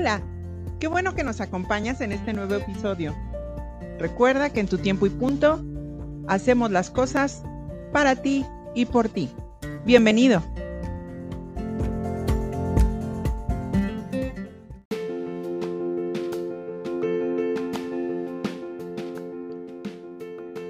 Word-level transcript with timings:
Hola, 0.00 0.22
qué 0.78 0.86
bueno 0.86 1.14
que 1.14 1.24
nos 1.24 1.42
acompañas 1.42 2.00
en 2.00 2.12
este 2.12 2.32
nuevo 2.32 2.54
episodio. 2.54 3.14
Recuerda 3.98 4.48
que 4.48 4.60
en 4.60 4.66
tu 4.66 4.78
tiempo 4.78 5.04
y 5.04 5.10
punto 5.10 5.62
hacemos 6.26 6.70
las 6.70 6.90
cosas 6.90 7.42
para 7.92 8.16
ti 8.16 8.46
y 8.74 8.86
por 8.86 9.10
ti. 9.10 9.28
Bienvenido. 9.84 10.42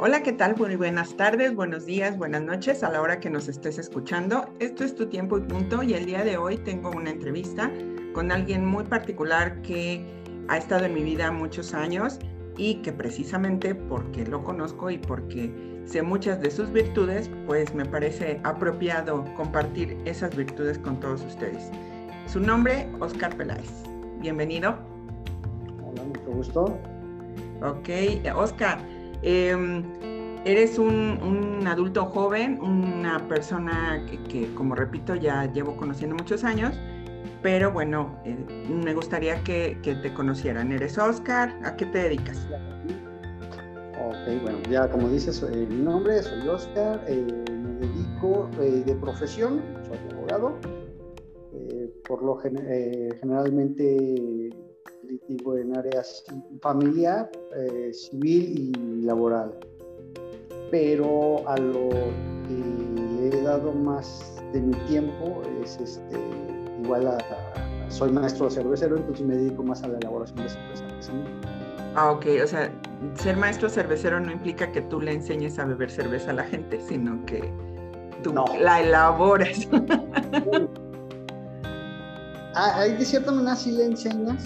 Hola, 0.00 0.24
¿qué 0.24 0.32
tal? 0.32 0.56
Muy 0.56 0.74
buenas 0.74 1.16
tardes, 1.16 1.54
buenos 1.54 1.86
días, 1.86 2.18
buenas 2.18 2.42
noches 2.42 2.82
a 2.82 2.90
la 2.90 3.00
hora 3.00 3.20
que 3.20 3.30
nos 3.30 3.46
estés 3.46 3.78
escuchando. 3.78 4.52
Esto 4.58 4.82
es 4.82 4.96
tu 4.96 5.06
tiempo 5.06 5.38
y 5.38 5.42
punto 5.42 5.84
y 5.84 5.94
el 5.94 6.04
día 6.06 6.24
de 6.24 6.36
hoy 6.36 6.56
tengo 6.56 6.90
una 6.90 7.10
entrevista 7.10 7.70
con 8.12 8.32
alguien 8.32 8.64
muy 8.64 8.84
particular 8.84 9.60
que 9.62 10.04
ha 10.48 10.58
estado 10.58 10.84
en 10.84 10.94
mi 10.94 11.02
vida 11.02 11.30
muchos 11.30 11.74
años 11.74 12.18
y 12.56 12.76
que 12.76 12.92
precisamente 12.92 13.74
porque 13.74 14.26
lo 14.26 14.42
conozco 14.42 14.90
y 14.90 14.98
porque 14.98 15.50
sé 15.84 16.02
muchas 16.02 16.40
de 16.40 16.50
sus 16.50 16.70
virtudes, 16.72 17.30
pues 17.46 17.74
me 17.74 17.84
parece 17.84 18.40
apropiado 18.44 19.24
compartir 19.36 19.96
esas 20.04 20.36
virtudes 20.36 20.78
con 20.78 20.98
todos 21.00 21.22
ustedes. 21.22 21.70
Su 22.26 22.40
nombre, 22.40 22.88
Oscar 23.00 23.36
Peláez. 23.36 23.70
Bienvenido. 24.20 24.76
Hola, 25.82 26.04
mucho 26.04 26.30
gusto. 26.30 26.78
Ok, 27.62 27.88
Oscar, 28.36 28.78
em, 29.22 29.82
eres 30.44 30.78
un, 30.78 31.66
adulto 31.66 32.06
joven, 32.06 32.60
una 32.60 33.18
persona 33.28 34.04
que, 34.28 34.52
como 34.54 34.74
repito, 34.74 35.14
ya 35.14 35.50
llevo 35.52 35.76
conociendo 35.76 36.16
muchos 36.16 36.44
años 36.44 36.78
pero 37.42 37.72
bueno, 37.72 38.18
eh, 38.24 38.36
me 38.68 38.94
gustaría 38.94 39.42
que, 39.42 39.76
te 39.82 40.14
conocieran. 40.14 40.70
¿Eres 40.72 40.96
Oscar? 40.98 41.58
¿A 41.64 41.76
qué 41.76 41.86
te 41.86 41.98
dedicas? 41.98 42.46
Ok, 43.98 44.42
bueno, 44.42 44.58
ya 44.70 44.88
como 44.90 45.08
dices, 45.08 45.42
eh, 45.42 45.66
mi 45.68 45.82
nombre, 45.82 46.22
soy 46.22 46.48
Oscar, 46.48 47.02
eh, 47.06 47.26
me 47.50 47.86
dedico 47.86 48.48
de 48.58 48.94
profesión, 48.96 49.62
soy 49.86 49.98
abogado, 50.12 50.58
por 52.06 52.22
lo 52.22 52.36
generalmente 52.36 54.50
litigo 55.08 55.56
en 55.56 55.76
áreas 55.76 56.24
familiar, 56.60 57.30
civil 57.92 58.72
y 58.74 59.02
laboral. 59.02 59.58
Pero 60.70 61.48
a 61.48 61.56
lo 61.56 61.88
que 62.48 63.28
he 63.28 63.42
dado 63.42 63.72
más 63.72 64.42
de 64.52 64.60
mi 64.60 64.74
tiempo 64.86 65.42
es 65.62 65.78
este 65.80 66.49
igual 66.90 67.06
a, 67.06 67.18
soy 67.88 68.10
maestro 68.10 68.50
cervecero, 68.50 68.96
entonces 68.96 69.24
me 69.24 69.36
dedico 69.36 69.62
más 69.62 69.82
a 69.82 69.88
la 69.88 69.98
elaboración 69.98 70.38
de 70.38 70.48
cerveza. 70.48 70.84
Ah, 71.94 72.10
ok, 72.12 72.26
o 72.42 72.46
sea, 72.46 72.70
ser 73.14 73.36
maestro 73.36 73.68
cervecero 73.68 74.20
no 74.20 74.32
implica 74.32 74.70
que 74.72 74.80
tú 74.82 75.00
le 75.00 75.12
enseñes 75.12 75.58
a 75.58 75.64
beber 75.64 75.90
cerveza 75.90 76.30
a 76.30 76.34
la 76.34 76.44
gente, 76.44 76.80
sino 76.80 77.24
que 77.26 77.52
tú 78.22 78.32
la 78.60 78.80
elaboras. 78.80 79.68
ah, 82.54 82.84
de 82.84 83.04
cierta 83.04 83.32
manera 83.32 83.56
sí 83.56 83.72
le 83.72 83.86
enseñas, 83.86 84.44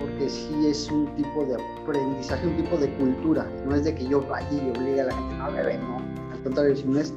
porque 0.00 0.28
sí 0.28 0.66
es 0.66 0.90
un 0.90 1.14
tipo 1.14 1.44
de 1.44 1.56
aprendizaje, 1.82 2.46
un 2.46 2.56
tipo 2.56 2.76
de 2.76 2.92
cultura. 2.94 3.46
No 3.66 3.74
es 3.74 3.84
de 3.84 3.94
que 3.94 4.06
yo 4.06 4.20
vaya 4.28 4.48
y 4.50 4.70
obligue 4.70 5.00
a 5.00 5.04
la 5.04 5.14
gente 5.14 5.34
no 5.36 5.44
a 5.44 5.50
beber, 5.50 5.80
no. 5.80 5.96
Al 6.32 6.42
contrario, 6.42 6.76
sino 6.76 6.98
es 6.98 7.14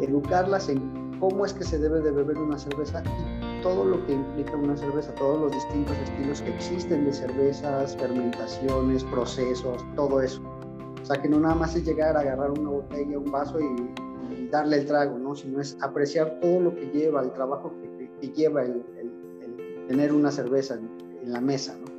educarlas 0.00 0.68
en 0.68 1.04
cómo 1.18 1.46
es 1.46 1.54
que 1.54 1.64
se 1.64 1.78
debe 1.78 2.00
de 2.00 2.10
beber 2.10 2.36
una 2.36 2.58
cerveza 2.58 3.02
y 3.04 3.33
todo 3.64 3.82
lo 3.82 4.06
que 4.06 4.12
implica 4.12 4.54
una 4.56 4.76
cerveza, 4.76 5.12
todos 5.14 5.40
los 5.40 5.52
distintos 5.52 5.96
estilos 6.04 6.42
que 6.42 6.50
existen 6.54 7.06
de 7.06 7.12
cervezas, 7.14 7.96
fermentaciones, 7.96 9.02
procesos, 9.04 9.82
todo 9.96 10.20
eso. 10.20 10.42
O 11.02 11.04
sea, 11.06 11.20
que 11.20 11.28
no 11.30 11.40
nada 11.40 11.54
más 11.54 11.74
es 11.74 11.84
llegar 11.84 12.14
a 12.14 12.20
agarrar 12.20 12.50
una 12.50 12.68
botella, 12.68 13.18
un 13.18 13.32
vaso 13.32 13.58
y, 13.58 14.46
darle 14.50 14.76
el 14.76 14.86
trago, 14.86 15.18
¿no? 15.18 15.34
Sino 15.34 15.60
es 15.60 15.76
apreciar 15.80 16.38
todo 16.40 16.60
lo 16.60 16.74
que 16.74 16.86
lleva, 16.92 17.22
el 17.22 17.32
trabajo 17.32 17.72
que, 18.20 18.28
lleva 18.28 18.62
el, 18.62 18.84
tener 19.88 20.12
una 20.12 20.30
cerveza 20.30 20.74
en, 20.74 21.32
la 21.32 21.40
mesa, 21.40 21.76
¿no? 21.78 21.92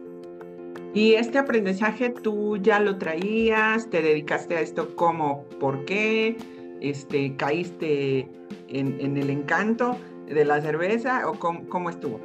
Y 0.93 1.15
este 1.15 1.39
aprendizaje 1.39 2.11
tú 2.11 2.57
ya 2.57 2.79
lo 2.79 2.97
traías, 2.97 3.89
te 3.89 4.01
dedicaste 4.03 4.55
a 4.55 4.61
esto 4.61 4.95
como, 4.95 5.43
¿por 5.59 5.83
qué? 5.85 6.37
Este, 6.79 7.35
caíste 7.35 8.29
en, 8.67 9.01
en 9.01 9.17
el 9.17 9.29
encanto 9.31 9.97
de 10.27 10.45
la 10.45 10.61
cerveza 10.61 11.29
o 11.29 11.37
cómo, 11.39 11.89
estuvo? 11.89 12.19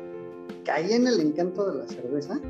Caí 0.65 0.93
en 0.93 1.07
el 1.07 1.21
encanto 1.21 1.71
de 1.71 1.79
la 1.79 1.87
cerveza. 1.87 2.41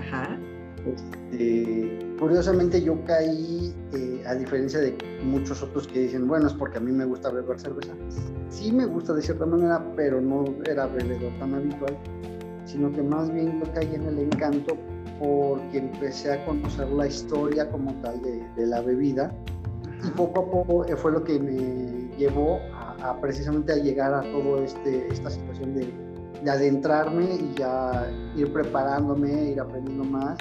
Ajá. 0.00 0.38
Este, 0.86 1.98
curiosamente 2.18 2.82
yo 2.82 3.02
caí, 3.04 3.74
eh, 3.92 4.22
a 4.26 4.34
diferencia 4.34 4.80
de 4.80 4.96
muchos 5.24 5.62
otros 5.62 5.86
que 5.86 6.00
dicen, 6.00 6.26
bueno, 6.26 6.46
es 6.46 6.54
porque 6.54 6.78
a 6.78 6.80
mí 6.80 6.92
me 6.92 7.04
gusta 7.04 7.30
beber 7.30 7.58
cerveza. 7.60 7.92
Sí 8.48 8.72
me 8.72 8.86
gusta 8.86 9.12
de 9.12 9.22
cierta 9.22 9.46
manera, 9.46 9.84
pero 9.94 10.20
no 10.20 10.44
era 10.64 10.86
bebedor 10.86 11.32
tan 11.38 11.54
habitual, 11.54 11.96
sino 12.64 12.90
que 12.92 13.02
más 13.02 13.32
bien 13.32 13.60
yo 13.60 13.72
caí 13.74 13.94
en 13.94 14.04
el 14.04 14.18
encanto 14.18 14.76
porque 15.18 15.78
empecé 15.78 16.32
a 16.32 16.44
conocer 16.46 16.88
la 16.88 17.06
historia 17.06 17.70
como 17.70 17.92
tal 18.00 18.22
de, 18.22 18.42
de 18.56 18.66
la 18.66 18.80
bebida 18.80 19.30
y 20.06 20.10
poco 20.12 20.40
a 20.40 20.50
poco 20.50 20.96
fue 20.96 21.12
lo 21.12 21.22
que 21.22 21.38
me 21.38 22.16
llevó 22.16 22.58
precisamente 23.20 23.72
a 23.72 23.76
llegar 23.76 24.14
a 24.14 24.22
todo 24.22 24.62
este 24.62 25.08
esta 25.08 25.30
situación 25.30 25.74
de, 25.74 26.10
adentrarme 26.50 27.34
y 27.34 27.54
ya 27.58 28.10
ir 28.34 28.50
preparándome, 28.50 29.50
ir 29.50 29.60
aprendiendo 29.60 30.04
más, 30.04 30.38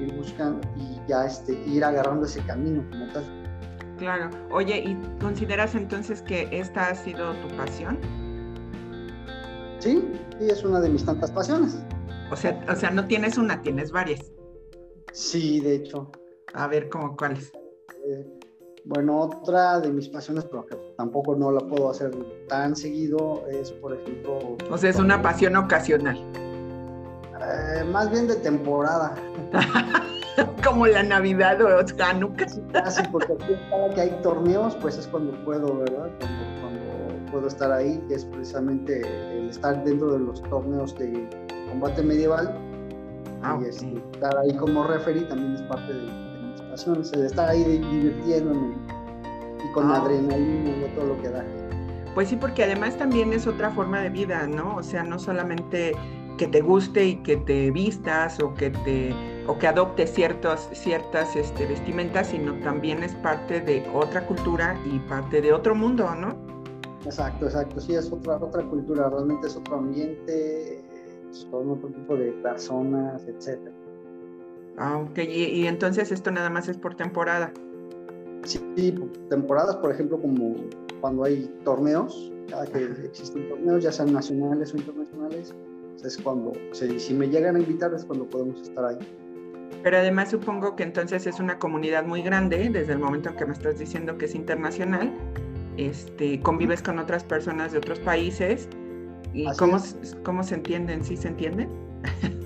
ir 0.00 0.12
buscando 0.16 0.60
y 0.76 1.00
ya 1.08 1.26
este, 1.26 1.52
ir 1.64 1.84
agarrando 1.84 2.26
ese 2.26 2.40
camino 2.44 2.84
como 2.90 3.06
tal. 3.12 3.24
Claro. 3.98 4.30
Oye, 4.50 4.78
¿y 4.80 4.98
consideras 5.20 5.76
entonces 5.76 6.22
que 6.22 6.48
esta 6.50 6.88
ha 6.88 6.94
sido 6.96 7.34
tu 7.36 7.56
pasión? 7.56 7.98
Sí, 9.78 10.02
sí, 10.40 10.48
es 10.48 10.64
una 10.64 10.80
de 10.80 10.88
mis 10.88 11.04
tantas 11.04 11.30
pasiones. 11.30 11.78
O 12.32 12.36
sea, 12.36 12.64
o 12.68 12.74
sea, 12.74 12.90
no 12.90 13.06
tienes 13.06 13.38
una, 13.38 13.62
tienes 13.62 13.92
varias. 13.92 14.32
Sí, 15.12 15.60
de 15.60 15.76
hecho. 15.76 16.10
A 16.54 16.66
ver, 16.66 16.88
¿cómo 16.88 17.16
cuáles? 17.16 17.52
Eh, 18.08 18.40
bueno, 18.84 19.20
otra 19.20 19.80
de 19.80 19.90
mis 19.92 20.08
pasiones, 20.08 20.44
pero 20.44 20.66
que 20.66 20.76
tampoco 20.96 21.36
no 21.36 21.52
la 21.52 21.60
puedo 21.60 21.90
hacer 21.90 22.10
tan 22.48 22.74
seguido, 22.74 23.44
es, 23.48 23.70
por 23.72 23.94
ejemplo... 23.94 24.56
O 24.70 24.78
sea, 24.78 24.90
es 24.90 24.96
una 24.96 25.22
pasión 25.22 25.56
ocasional. 25.56 26.18
Eh, 27.40 27.84
más 27.84 28.10
bien 28.10 28.26
de 28.26 28.36
temporada. 28.36 29.14
Como 30.64 30.86
la 30.86 31.02
Navidad 31.02 31.60
o 31.60 31.68
Hanukkah. 32.02 32.46
Casi, 32.72 33.02
porque 33.08 33.34
cada 33.70 33.90
que 33.94 34.00
hay 34.00 34.10
torneos, 34.22 34.74
pues 34.76 34.98
es 34.98 35.06
cuando 35.06 35.32
puedo, 35.44 35.78
¿verdad? 35.78 36.10
Cuando, 36.60 36.82
puedo 37.30 37.48
estar 37.48 37.72
ahí, 37.72 38.02
que 38.08 38.14
es 38.14 38.24
precisamente 38.26 39.00
el 39.36 39.48
estar 39.48 39.82
dentro 39.84 40.12
de 40.12 40.18
los 40.18 40.42
torneos 40.42 40.94
de 40.98 41.28
combate 41.68 42.02
medieval. 42.02 42.54
Ah, 43.42 43.58
y 43.60 43.68
estar 43.68 44.36
ahí 44.38 44.54
como 44.56 44.84
referee 44.84 45.24
también 45.24 45.54
es 45.54 45.62
parte 45.62 45.92
de 45.92 46.31
estar 46.74 47.48
ahí 47.48 47.64
divirtiéndome 47.64 48.74
y 49.64 49.72
con 49.72 49.90
ah. 49.90 49.96
adrenalina 49.96 50.70
y 50.70 50.94
todo 50.94 51.06
lo 51.06 51.22
que 51.22 51.28
da. 51.28 51.44
Pues 52.14 52.28
sí, 52.28 52.36
porque 52.36 52.64
además 52.64 52.96
también 52.96 53.32
es 53.32 53.46
otra 53.46 53.70
forma 53.70 54.00
de 54.00 54.10
vida, 54.10 54.46
¿no? 54.46 54.76
O 54.76 54.82
sea, 54.82 55.02
no 55.02 55.18
solamente 55.18 55.92
que 56.36 56.46
te 56.46 56.60
guste 56.60 57.04
y 57.04 57.16
que 57.16 57.36
te 57.36 57.70
vistas 57.70 58.40
o 58.40 58.52
que 58.54 58.70
te 58.70 59.14
o 59.46 59.58
que 59.58 59.66
adoptes 59.66 60.12
ciertas 60.12 60.68
ciertas 60.72 61.34
este, 61.36 61.66
vestimentas, 61.66 62.28
sino 62.28 62.54
también 62.60 63.02
es 63.02 63.14
parte 63.16 63.60
de 63.60 63.84
otra 63.94 64.26
cultura 64.26 64.78
y 64.84 64.98
parte 65.00 65.40
de 65.40 65.52
otro 65.52 65.74
mundo, 65.74 66.14
¿no? 66.14 66.34
Exacto, 67.04 67.46
exacto. 67.46 67.80
Sí, 67.80 67.94
es 67.94 68.10
otra 68.12 68.36
otra 68.36 68.62
cultura, 68.64 69.08
realmente 69.08 69.46
es 69.46 69.56
otro 69.56 69.76
ambiente, 69.76 70.84
son 71.30 71.70
otro 71.70 71.88
tipo 71.88 72.16
de 72.16 72.30
personas, 72.32 73.24
etcétera. 73.26 73.74
Ah, 74.78 74.98
ok. 74.98 75.18
¿Y, 75.18 75.66
entonces 75.66 76.12
esto 76.12 76.30
nada 76.30 76.50
más 76.50 76.68
es 76.68 76.76
por 76.76 76.94
temporada. 76.94 77.52
Sí, 78.44 78.94
temporadas, 79.28 79.76
por 79.76 79.92
ejemplo, 79.92 80.20
como 80.20 80.56
cuando 81.00 81.24
hay 81.24 81.52
torneos, 81.64 82.32
cada 82.48 82.66
que 82.66 82.84
existen 83.04 83.48
torneos, 83.48 83.84
ya 83.84 83.92
sean 83.92 84.12
nacionales 84.12 84.74
o 84.74 84.78
internacionales, 84.78 85.54
es 86.04 86.16
cuando, 86.18 86.52
si 86.72 87.14
me 87.14 87.28
llegan 87.28 87.56
a 87.56 87.60
invitar 87.60 87.94
es 87.94 88.04
cuando 88.04 88.28
podemos 88.28 88.60
estar 88.62 88.84
ahí. 88.84 88.98
Pero 89.82 89.98
además 89.98 90.30
supongo 90.30 90.76
que 90.76 90.82
entonces 90.82 91.26
es 91.26 91.38
una 91.38 91.58
comunidad 91.58 92.04
muy 92.04 92.22
grande, 92.22 92.68
desde 92.70 92.92
el 92.92 92.98
momento 92.98 93.30
en 93.30 93.36
que 93.36 93.46
me 93.46 93.52
estás 93.52 93.78
diciendo 93.78 94.18
que 94.18 94.26
es 94.26 94.34
internacional, 94.34 95.12
este, 95.76 96.40
convives 96.40 96.82
con 96.82 96.98
otras 96.98 97.24
personas 97.24 97.72
de 97.72 97.78
otros 97.78 98.00
países, 98.00 98.68
¿y 99.32 99.46
cómo, 99.56 99.78
cómo 100.24 100.42
se 100.42 100.56
entienden? 100.56 101.04
¿Sí 101.04 101.16
se 101.16 101.28
entienden? 101.28 101.68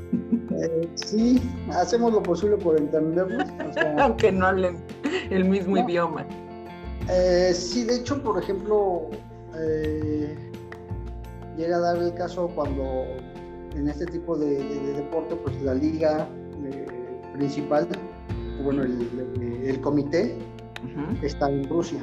Eh, 0.63 0.89
sí, 0.95 1.43
hacemos 1.71 2.13
lo 2.13 2.23
posible 2.23 2.57
por 2.57 2.79
entendernos. 2.79 3.49
Aunque 3.99 4.33
no 4.33 4.47
hablen 4.47 4.79
el 5.31 5.45
mismo 5.45 5.77
idioma. 5.77 6.27
Eh, 7.09 7.53
sí, 7.55 7.85
de 7.85 7.97
hecho, 7.97 8.23
por 8.23 8.43
ejemplo, 8.43 9.11
eh, 9.59 10.37
llega 11.57 11.77
a 11.77 11.81
dar 11.81 11.97
el 11.99 12.15
caso 12.15 12.51
cuando 12.55 13.05
en 13.75 13.89
este 13.89 14.07
tipo 14.07 14.37
de, 14.37 14.59
deporte, 14.95 15.37
pues 15.37 15.61
la 15.63 15.75
liga 15.75 16.27
principal, 17.35 17.87
bueno, 18.65 18.83
el, 18.83 19.81
comité 19.81 20.39
está 21.23 21.51
en 21.51 21.69
Rusia. 21.69 22.01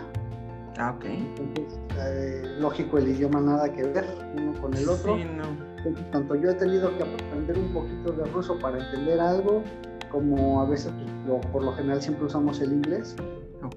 Ah, 0.78 0.96
ok. 0.96 1.06
Entonces, 1.06 1.80
eh, 2.00 2.58
lógico, 2.60 2.98
el 2.98 3.10
idioma 3.10 3.42
nada 3.42 3.72
que 3.72 3.84
ver 3.84 4.06
uno 4.36 4.60
con 4.62 4.74
el 4.74 4.88
otro. 4.88 5.18
Sí, 5.18 5.24
no. 5.26 5.94
tanto 6.12 6.36
yo 6.36 6.50
he 6.50 6.54
tenido 6.54 6.96
que 6.98 7.04
aprender 7.44 7.58
un 7.58 7.74
poquito 7.74 8.12
de 8.14 8.26
ruso 8.32 8.58
para 8.60 8.80
entender 8.80 9.20
algo, 9.20 9.64
como 10.12 10.62
a 10.62 10.66
veces, 10.66 10.92
pues, 11.28 11.46
por 11.48 11.64
lo 11.64 11.74
general 11.74 12.02
siempre 12.02 12.26
usamos 12.26 12.60
el 12.62 12.74
inglés. 12.74 13.16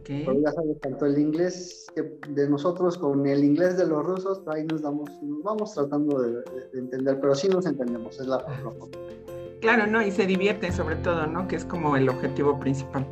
Okay. 0.01 0.25
Pero 0.27 0.41
ya 0.41 0.53
sabes, 0.53 0.81
tanto 0.81 1.07
el 1.07 1.19
inglés 1.19 1.87
que 1.95 2.03
de 2.29 2.49
nosotros 2.49 2.99
con 2.99 3.25
el 3.27 3.45
inglés 3.45 3.77
de 3.77 3.87
los 3.87 4.05
rusos, 4.05 4.43
ahí 4.49 4.65
nos, 4.65 4.83
damos, 4.83 5.11
nos 5.23 5.43
vamos 5.43 5.75
tratando 5.75 6.21
de, 6.21 6.43
entender, 6.75 7.21
pero 7.21 7.35
sí 7.35 7.49
nos 7.49 7.67
entendemos, 7.67 8.21
es 8.21 8.27
la 8.27 8.41
forma. 8.41 8.87
Claro, 9.61 9.87
¿no? 9.87 10.03
Y 10.03 10.11
se 10.11 10.27
divierte 10.27 10.71
sobre 10.73 10.97
todo, 10.97 11.27
¿no? 11.27 11.47
Que 11.49 11.57
es 11.57 11.65
como 11.65 11.97
el 11.97 12.09
objetivo 12.09 12.59
principal. 12.59 13.07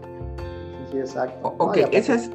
Sí, 0.91 0.99
exacto. 0.99 1.55
ok, 1.59 1.79
esa 1.93 2.15
es, 2.15 2.31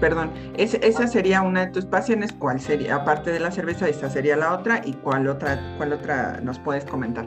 perdón, 0.00 0.30
esa 0.56 1.04
ah. 1.04 1.06
sería 1.06 1.42
una 1.42 1.66
de 1.66 1.72
tus 1.72 1.84
pasiones, 1.86 2.32
¿cuál 2.32 2.60
sería? 2.60 2.96
Aparte 2.96 3.30
de 3.30 3.40
la 3.40 3.50
cerveza, 3.50 3.88
esta 3.88 4.10
sería 4.10 4.36
la 4.36 4.54
otra, 4.54 4.80
¿y 4.84 4.92
cuál 4.94 5.28
otra, 5.28 5.60
cuál 5.76 5.92
otra 5.92 6.40
nos 6.42 6.58
puedes 6.58 6.84
comentar? 6.84 7.26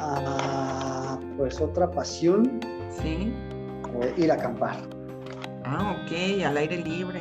Ah, 0.00 1.18
pues 1.36 1.60
otra 1.60 1.90
pasión. 1.90 2.60
Sí. 2.90 3.32
Eh, 4.00 4.14
ir 4.16 4.30
a 4.30 4.34
acampar. 4.34 4.76
Ah, 5.64 5.96
ok, 6.02 6.44
al 6.44 6.56
aire 6.56 6.78
libre. 6.78 7.20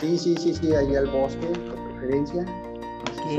Sí, 0.00 0.18
sí, 0.18 0.36
sí, 0.36 0.54
sí, 0.54 0.74
ahí 0.74 0.94
al 0.96 1.06
bosque, 1.06 1.46
de 1.46 1.58
preferencia. 1.58 2.42
Ok. 2.42 3.32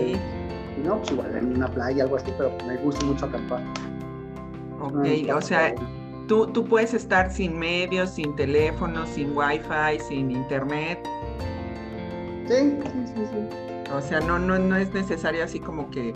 Y 0.77 0.81
no, 0.83 0.97
pues 0.97 1.11
igual 1.11 1.35
en 1.35 1.55
una 1.55 1.67
playa, 1.67 2.03
algo 2.03 2.17
así, 2.17 2.31
pero 2.37 2.51
me 2.65 2.75
gusta 2.77 3.05
mucho 3.05 3.25
acampar. 3.25 3.61
Ok, 4.81 5.05
o 5.33 5.41
sea, 5.41 5.73
tú, 6.27 6.47
tú 6.47 6.65
puedes 6.65 6.93
estar 6.93 7.31
sin 7.31 7.57
medios, 7.57 8.11
sin 8.11 8.35
teléfono, 8.35 9.05
sin 9.07 9.35
wifi, 9.35 9.99
sin 10.07 10.31
internet. 10.31 10.99
Sí, 12.47 12.55
sí, 12.55 13.07
sí, 13.15 13.21
sí. 13.31 13.91
O 13.93 14.01
sea, 14.01 14.19
no, 14.19 14.39
no, 14.39 14.57
no 14.59 14.75
es 14.75 14.93
necesario 14.93 15.43
así 15.43 15.59
como 15.59 15.89
que 15.89 16.13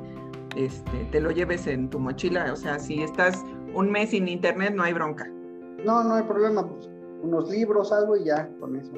este, 0.55 1.05
te 1.11 1.21
lo 1.21 1.31
lleves 1.31 1.67
en 1.67 1.89
tu 1.89 1.99
mochila. 1.99 2.51
O 2.51 2.55
sea, 2.55 2.79
si 2.79 3.01
estás 3.01 3.43
un 3.73 3.91
mes 3.91 4.09
sin 4.11 4.27
internet, 4.27 4.73
no 4.75 4.83
hay 4.83 4.93
bronca. 4.93 5.27
No, 5.85 6.03
no 6.03 6.15
hay 6.15 6.23
problema. 6.23 6.67
Pues 6.67 6.89
unos 7.21 7.49
libros, 7.49 7.91
algo 7.91 8.15
y 8.17 8.25
ya 8.25 8.49
con 8.59 8.75
eso. 8.75 8.91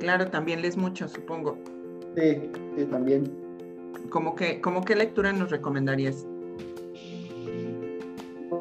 Claro, 0.00 0.28
también 0.28 0.62
lees 0.62 0.76
mucho, 0.76 1.08
supongo. 1.08 1.56
Sí, 2.16 2.50
sí, 2.76 2.84
también. 2.86 3.30
¿Cómo 4.10 4.34
que, 4.34 4.60
cómo 4.60 4.82
qué 4.84 4.96
lectura 4.96 5.32
nos 5.32 5.50
recomendarías? 5.50 6.26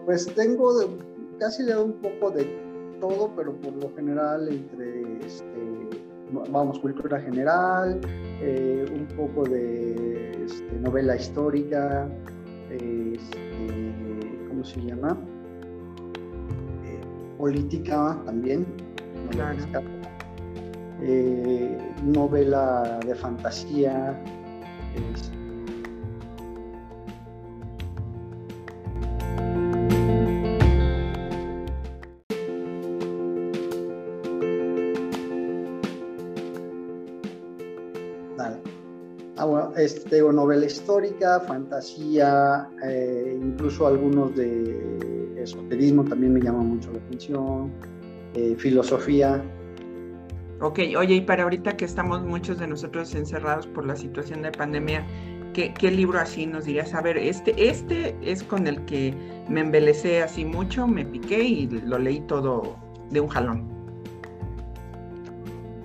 Pues 0.05 0.33
tengo 0.35 0.73
casi 1.41 1.63
leo 1.63 1.85
un 1.85 1.93
poco 1.93 2.29
de 2.29 2.45
todo, 2.99 3.31
pero 3.35 3.51
por 3.55 3.73
lo 3.73 3.91
general 3.95 4.47
entre, 4.47 5.25
este, 5.25 5.89
vamos, 6.51 6.77
cultura 6.77 7.19
general, 7.19 7.99
eh, 8.41 8.85
un 8.93 9.07
poco 9.17 9.49
de 9.49 10.45
este, 10.45 10.75
novela 10.79 11.15
histórica, 11.15 12.07
este, 12.69 13.39
¿cómo 14.49 14.63
se 14.63 14.81
llama? 14.81 15.17
Eh, 16.85 17.01
política 17.39 18.21
también, 18.23 18.67
eh, 21.01 21.77
novela 22.03 22.99
de 23.03 23.15
fantasía. 23.15 24.15
Bueno, 39.91 40.03
este, 40.03 40.21
novela 40.21 40.65
histórica, 40.65 41.39
fantasía, 41.41 42.69
eh, 42.83 43.37
incluso 43.41 43.87
algunos 43.87 44.35
de 44.35 45.33
esoterismo 45.37 46.03
también 46.03 46.33
me 46.33 46.41
llaman 46.41 46.67
mucho 46.67 46.91
la 46.91 46.99
atención. 46.99 47.71
Eh, 48.33 48.55
filosofía. 48.57 49.43
Ok, 50.61 50.79
oye, 50.97 51.15
y 51.15 51.21
para 51.21 51.43
ahorita 51.43 51.75
que 51.75 51.85
estamos 51.85 52.23
muchos 52.23 52.59
de 52.59 52.67
nosotros 52.67 53.13
encerrados 53.15 53.67
por 53.67 53.85
la 53.85 53.95
situación 53.95 54.41
de 54.43 54.51
pandemia, 54.51 55.05
¿qué, 55.53 55.73
libro 55.91 56.19
así 56.19 56.45
nos 56.45 56.65
dirías? 56.65 56.93
A 56.93 57.01
ver, 57.01 57.17
este, 57.17 57.53
este 57.57 58.15
es 58.21 58.43
con 58.43 58.67
el 58.67 58.85
que 58.85 59.13
me 59.49 59.61
embelecé 59.61 60.23
así 60.23 60.45
mucho, 60.45 60.87
me 60.87 61.03
piqué 61.03 61.43
y 61.43 61.67
lo 61.67 61.97
leí 61.97 62.21
todo 62.21 62.77
de 63.09 63.19
un 63.19 63.27
jalón. 63.27 63.67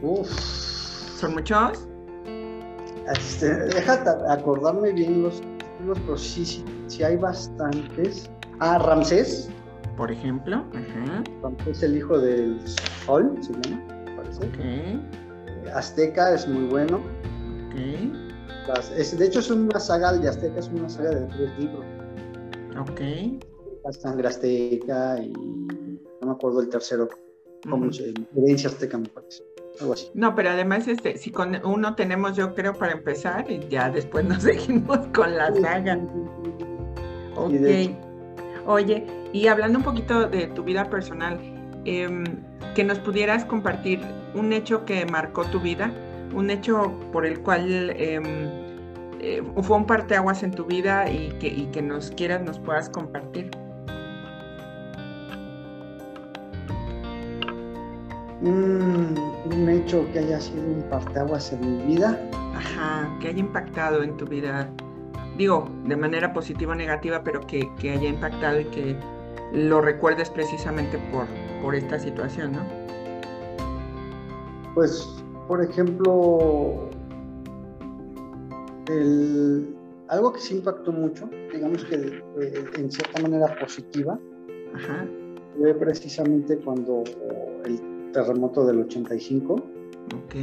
Uf. 0.03 0.29
¿Son 1.19 1.35
muchos? 1.35 1.89
Este, 3.13 3.55
déjate 3.67 4.11
acordarme 4.29 4.93
bien 4.93 5.23
los 5.23 5.41
títulos, 5.41 5.99
pero 6.05 6.19
sí, 6.19 6.45
sí, 6.45 6.65
sí 6.89 7.03
hay 7.03 7.17
bastantes. 7.17 8.31
Ah, 8.59 8.79
Ramsés 8.79 9.51
por 9.97 10.13
ejemplo. 10.13 10.65
Es 11.67 11.83
el 11.83 11.97
hijo 11.97 12.19
del 12.19 12.61
sol, 13.05 13.37
se 13.41 13.53
llama, 13.53 14.17
parece. 14.17 14.51
Eh, 14.61 15.01
Azteca 15.75 16.35
es 16.35 16.47
muy 16.47 16.65
bueno. 16.67 17.01
Okay. 17.71 18.13
de 19.19 19.27
hecho, 19.27 19.41
es 19.41 19.51
una 19.51 19.81
saga 19.81 20.13
de 20.13 20.29
Azteca, 20.29 20.59
es 20.59 20.69
una 20.69 20.89
saga 20.89 21.11
de 21.11 21.27
tres 21.27 21.59
libros. 21.59 21.85
Ok. 22.79 23.01
La 23.85 23.93
sangre 23.93 24.29
azteca 24.29 25.23
y 25.23 25.33
no 25.33 26.27
me 26.27 26.33
acuerdo 26.33 26.61
el 26.61 26.69
tercero, 26.69 27.09
como 27.71 27.93
se 27.93 28.13
herencia 28.37 28.69
azteca, 28.69 28.99
me 28.99 29.09
parece. 29.09 29.45
Algo 29.81 29.93
así. 29.93 30.11
No, 30.15 30.35
pero 30.35 30.51
además, 30.51 30.89
este, 30.89 31.17
si 31.19 31.31
con 31.31 31.61
uno 31.65 31.95
tenemos, 31.95 32.37
yo 32.37 32.55
creo, 32.55 32.75
para 32.75 32.93
empezar, 32.93 33.51
y 33.51 33.67
ya 33.69 33.91
después 33.91 34.25
nos 34.25 34.43
seguimos 34.43 34.99
con 35.15 35.37
la 35.37 35.55
saga. 35.55 35.99
Ok. 37.37 37.53
Oye, 38.67 39.07
y 39.33 39.47
hablando 39.47 39.79
un 39.79 39.85
poquito 39.85 40.29
de 40.29 40.49
tu 40.49 40.65
vida 40.65 40.89
personal, 40.91 41.39
em, 41.85 42.25
que 42.75 42.83
nos 42.83 42.99
pudieras 42.99 43.45
compartir 43.45 44.01
un 44.35 44.53
hecho 44.53 44.85
que 44.85 45.07
marcó 45.07 45.45
tu 45.45 45.61
vida, 45.61 45.93
un 46.35 46.51
hecho 46.51 46.93
por 47.13 47.25
el 47.25 47.41
cual 47.41 47.91
em, 47.91 48.25
eh, 49.21 49.43
fue 49.63 49.77
un 49.77 49.87
parteaguas 49.87 50.43
en 50.43 50.51
tu 50.51 50.65
vida 50.65 51.11
y 51.11 51.29
que, 51.39 51.71
que 51.71 51.83
nos 51.83 52.11
quieras, 52.11 52.43
nos 52.43 52.59
puedas 52.59 52.91
compartir. 52.91 53.51
Un 58.47 59.69
hecho 59.69 60.07
que 60.13 60.21
haya 60.21 60.41
sido 60.41 60.63
un 60.63 60.83
parteaguas 60.91 61.53
en 61.53 61.61
mi 61.61 61.95
vida. 61.95 62.21
Ajá, 62.55 63.17
que 63.21 63.29
haya 63.29 63.41
impactado 63.41 64.03
en 64.03 64.17
tu 64.17 64.27
vida 64.27 64.71
digo, 65.37 65.69
de 65.85 65.97
manera 65.97 66.33
positiva 66.33 66.73
o 66.73 66.75
negativa, 66.75 67.23
pero 67.23 67.41
que, 67.47 67.69
haya 67.83 68.09
impactado 68.09 68.61
y 68.61 68.65
que 68.67 68.97
lo 69.53 69.81
recuerdes 69.81 70.31
precisamente 70.31 70.99
por, 71.13 71.27
por 71.63 71.75
esta 71.75 71.99
situación, 71.99 72.53
¿no? 72.53 72.63
Pues, 74.75 75.07
por 75.49 75.63
ejemplo, 75.63 76.91
algo 80.09 80.33
que 80.33 80.41
sí 80.41 80.57
impactó 80.57 80.93
mucho, 80.93 81.29
digamos 81.53 81.85
que 81.85 81.95
eh, 81.95 82.65
en 82.77 82.91
cierta 82.91 83.23
manera 83.23 83.59
positiva, 83.59 84.19
fue 85.59 85.75
precisamente 85.75 86.59
cuando 86.59 87.03
el 87.65 87.96
terremoto 88.17 88.67
del 88.67 88.81
85. 88.81 89.55
Ok. 89.55 90.35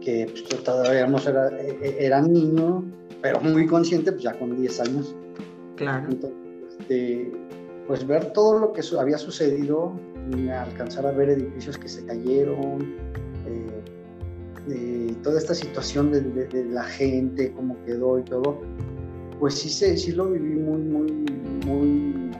Que 0.00 0.26
pues, 0.30 0.64
todavía 0.64 1.06
no 1.06 1.18
era, 1.18 1.48
e, 1.60 1.78
e, 1.80 2.06
era 2.06 2.20
niño, 2.20 2.84
pero 3.22 3.40
muy 3.40 3.66
consciente, 3.66 4.10
pues 4.10 4.24
ya 4.24 4.38
con 4.38 4.60
10 4.60 4.80
años. 4.80 5.14
Claro. 5.76 6.10
Entonces, 6.10 6.38
este, 6.78 7.32
pues 7.86 8.06
ver 8.06 8.32
todo 8.32 8.58
lo 8.58 8.72
que 8.72 8.82
había 8.98 9.18
sucedido, 9.18 9.92
alcanzar 10.50 11.06
a 11.06 11.12
ver 11.12 11.30
edificios 11.30 11.78
que 11.78 11.88
se 11.88 12.04
cayeron, 12.04 12.94
eh, 14.66 15.14
toda 15.22 15.38
esta 15.38 15.54
situación 15.54 16.10
de, 16.10 16.64
la 16.70 16.84
gente, 16.84 17.52
cómo 17.52 17.76
quedó 17.84 18.18
y 18.18 18.22
todo, 18.22 18.60
pues 19.38 19.54
sí, 19.54 19.68
sí 19.68 20.12
lo 20.12 20.30
viví 20.30 20.54
muy, 20.54 20.80
muy, 20.80 21.12
muy 21.66 22.30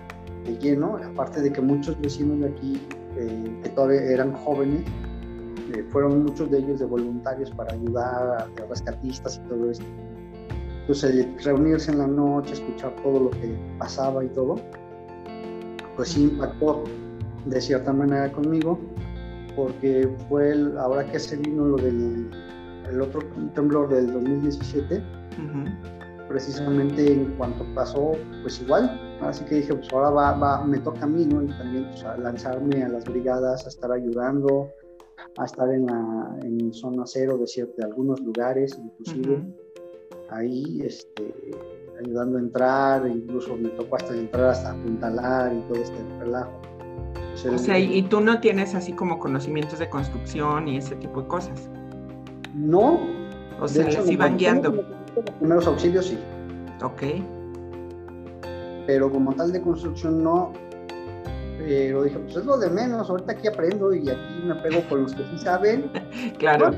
de 0.46 0.58
lleno, 0.58 0.96
aparte 0.96 1.42
de 1.42 1.52
que 1.52 1.60
muchos 1.60 2.00
vecinos 2.00 2.40
de 2.40 2.46
aquí, 2.46 2.80
eh, 3.16 3.60
que 3.62 3.68
todavía 3.70 4.02
eran 4.02 4.32
jóvenes, 4.32 4.82
eh, 5.74 5.84
fueron 5.90 6.24
muchos 6.24 6.50
de 6.50 6.58
ellos 6.58 6.80
de 6.80 6.86
voluntarios 6.86 7.50
para 7.50 7.72
ayudar 7.72 8.48
a 8.56 8.66
rescatistas 8.68 9.40
y 9.44 9.48
todo 9.48 9.70
esto. 9.70 9.84
Entonces, 10.80 11.26
reunirse 11.44 11.90
en 11.90 11.98
la 11.98 12.06
noche, 12.06 12.52
escuchar 12.52 12.94
todo 13.02 13.24
lo 13.24 13.30
que 13.30 13.56
pasaba 13.78 14.22
y 14.24 14.28
todo, 14.28 14.56
pues 15.96 16.10
sí 16.10 16.24
impactó 16.24 16.84
de 17.46 17.60
cierta 17.60 17.92
manera 17.92 18.30
conmigo, 18.32 18.78
porque 19.56 20.08
fue 20.28 20.52
el, 20.52 20.76
ahora 20.76 21.10
que 21.10 21.18
se 21.18 21.36
vino 21.36 21.64
lo 21.64 21.76
del 21.76 22.30
el 22.90 23.00
otro 23.00 23.20
temblor 23.54 23.88
del 23.88 24.12
2017, 24.12 25.02
precisamente 26.28 27.12
en 27.12 27.36
cuanto 27.36 27.64
pasó, 27.74 28.12
pues 28.42 28.60
igual, 28.60 29.18
así 29.22 29.44
que 29.44 29.56
dije, 29.56 29.74
pues 29.74 29.92
ahora 29.92 30.10
va, 30.10 30.32
va 30.32 30.64
me 30.64 30.78
toca 30.78 31.04
a 31.04 31.06
mí, 31.06 31.26
¿no? 31.26 31.42
Y 31.42 31.48
también 31.48 31.88
pues, 31.90 32.04
a 32.04 32.16
lanzarme 32.16 32.82
a 32.82 32.88
las 32.88 33.04
brigadas, 33.04 33.64
a 33.66 33.68
estar 33.68 33.92
ayudando, 33.92 34.70
a 35.38 35.44
estar 35.44 35.70
en 35.70 35.86
la 35.86 36.36
en 36.42 36.72
zona 36.72 37.04
cero 37.06 37.36
de, 37.38 37.46
cierto, 37.46 37.74
de 37.78 37.84
algunos 37.84 38.20
lugares, 38.20 38.78
inclusive, 38.78 39.42
ahí, 40.30 40.82
este, 40.84 41.34
ayudando 42.02 42.38
a 42.38 42.40
entrar, 42.40 43.06
incluso 43.06 43.56
me 43.56 43.68
tocó 43.70 43.96
hasta 43.96 44.14
entrar 44.14 44.46
hasta 44.46 44.72
apuntalar 44.72 45.52
y 45.52 45.60
todo 45.62 45.82
este 45.82 45.98
relajo. 46.18 46.52
o 47.52 47.58
sea, 47.58 47.78
y 47.78 48.02
tú 48.02 48.20
no 48.20 48.40
tienes 48.40 48.74
así 48.74 48.92
como 48.92 49.18
conocimientos 49.18 49.78
de 49.78 49.90
construcción 49.90 50.68
y 50.68 50.78
ese 50.78 50.96
tipo 50.96 51.22
de 51.22 51.28
cosas. 51.28 51.68
No. 52.54 53.00
O 53.60 53.68
sea, 53.68 53.84
les 53.84 54.10
iban 54.10 54.36
guiando. 54.36 54.84
Los 55.16 55.30
primeros 55.38 55.66
auxilios 55.66 56.06
sí. 56.06 56.18
Ok. 56.82 57.02
Pero 58.86 59.10
como 59.10 59.32
tal 59.34 59.52
de 59.52 59.60
construcción 59.62 60.22
no. 60.22 60.52
Pero 61.58 62.02
dije, 62.02 62.18
pues 62.18 62.36
es 62.36 62.44
lo 62.44 62.58
de 62.58 62.68
menos, 62.68 63.08
ahorita 63.08 63.32
aquí 63.32 63.46
aprendo 63.46 63.94
y 63.94 64.08
aquí 64.10 64.42
me 64.44 64.54
pego 64.56 64.86
con 64.88 65.02
los 65.02 65.14
que 65.14 65.22
sí 65.24 65.38
saben. 65.38 65.90
claro. 66.38 66.72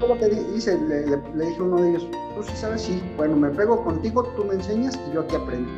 Bueno, 0.00 0.18
que 0.18 0.28
dice, 0.28 0.78
le, 0.88 1.06
le, 1.06 1.46
dije 1.46 1.58
a 1.60 1.62
uno 1.62 1.80
de 1.80 1.90
ellos, 1.90 2.08
tú 2.34 2.42
sí 2.42 2.56
sabes, 2.56 2.82
sí, 2.82 3.00
bueno, 3.16 3.36
me 3.36 3.50
pego 3.50 3.84
contigo, 3.84 4.24
tú 4.34 4.44
me 4.44 4.54
enseñas 4.54 4.98
y 5.08 5.14
yo 5.14 5.20
aquí 5.20 5.36
aprendo. 5.36 5.70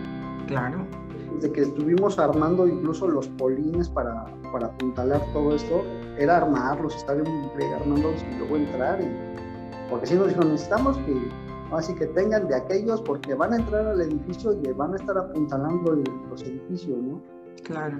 Claro. 0.46 0.86
Desde 1.34 1.52
que 1.52 1.62
estuvimos 1.62 2.18
armando 2.18 2.66
incluso 2.66 3.08
los 3.08 3.26
polines 3.28 3.88
para, 3.88 4.24
para 4.52 4.68
apuntalar 4.68 5.20
todo 5.32 5.54
esto, 5.54 5.82
era 6.16 6.38
armarlos, 6.38 6.94
estar 6.94 7.16
armándolos 7.18 8.22
y 8.22 8.38
luego 8.38 8.56
entrar 8.56 9.00
y 9.02 9.34
porque 9.90 10.06
si 10.06 10.14
nos 10.14 10.28
dijo, 10.28 10.42
necesitamos 10.44 10.96
que 10.98 11.12
así 11.76 11.94
que 11.94 12.06
tengan 12.06 12.48
de 12.48 12.56
aquellos 12.56 13.00
porque 13.02 13.34
van 13.34 13.52
a 13.52 13.56
entrar 13.56 13.86
al 13.86 14.00
edificio 14.00 14.52
y 14.52 14.72
van 14.72 14.92
a 14.92 14.96
estar 14.96 15.16
apuntalando 15.16 15.96
los 16.30 16.42
edificios, 16.42 16.98
¿no? 16.98 17.20
Claro. 17.64 17.98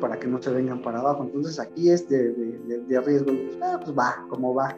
Para 0.00 0.18
que 0.18 0.26
no 0.26 0.40
se 0.40 0.50
vengan 0.50 0.82
para 0.82 1.00
abajo. 1.00 1.24
Entonces 1.24 1.58
aquí 1.58 1.90
es 1.90 2.08
de, 2.08 2.32
de, 2.32 3.00
riesgo. 3.00 3.32
Ah, 3.62 3.78
pues 3.82 3.96
va, 3.96 4.24
como 4.28 4.54
va. 4.54 4.76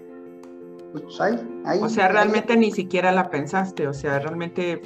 Pues, 0.93 1.05
pues 1.05 1.21
ahí, 1.21 1.63
ahí, 1.65 1.81
o 1.83 1.89
sea, 1.89 2.09
realmente 2.09 2.57
ni 2.57 2.71
siquiera 2.71 3.13
la 3.13 3.31
pensaste, 3.31 3.89
o 3.89 3.95
sea, 3.95 4.19
realmente 4.19 4.83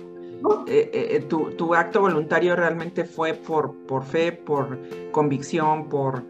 eh, 0.68 0.90
eh, 0.92 1.26
tu, 1.28 1.50
tu, 1.50 1.74
acto 1.74 2.00
voluntario 2.00 2.54
realmente 2.54 3.04
fue 3.04 3.34
por, 3.34 3.74
por 3.86 4.04
fe, 4.04 4.30
por 4.30 4.78
convicción, 5.10 5.88
por 5.88 6.22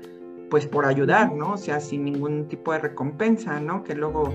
pues 0.51 0.67
por 0.67 0.87
ayudar, 0.87 1.33
¿no? 1.33 1.53
O 1.53 1.57
sea, 1.57 1.81
sin 1.81 2.05
ningún 2.05 2.49
tipo 2.49 2.73
de 2.73 2.79
recompensa, 2.79 3.61
¿no? 3.61 3.83
Que 3.83 3.95
luego 3.95 4.33